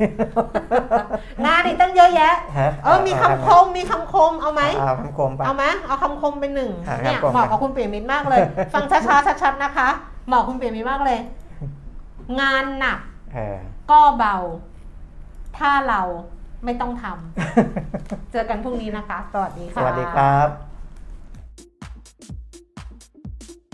[1.46, 8.40] งานอีกตั้งเยอะแยะฮะเออมีคำคมมีคำคมเอาไหมเอาคำคมไปเอาไหมเอาคำคมไปหนึ่งอะเนี่ยคำคมเหมาะกับคุณเปียมิตรมากเลย
[8.74, 9.88] ฟังช้าๆชัดๆนะคะ
[10.26, 11.18] เหมาะคุณเปียมิตรมากเลย
[12.40, 12.98] งานหนัก
[13.34, 13.58] เออ
[13.90, 14.36] ก็เบา
[15.58, 16.02] ถ้าเรา
[16.66, 20.65] ไม่ต้องทำ เจอกันพรุ่งนี้นะคะ สวัสดีสค่ะวัสดีครับ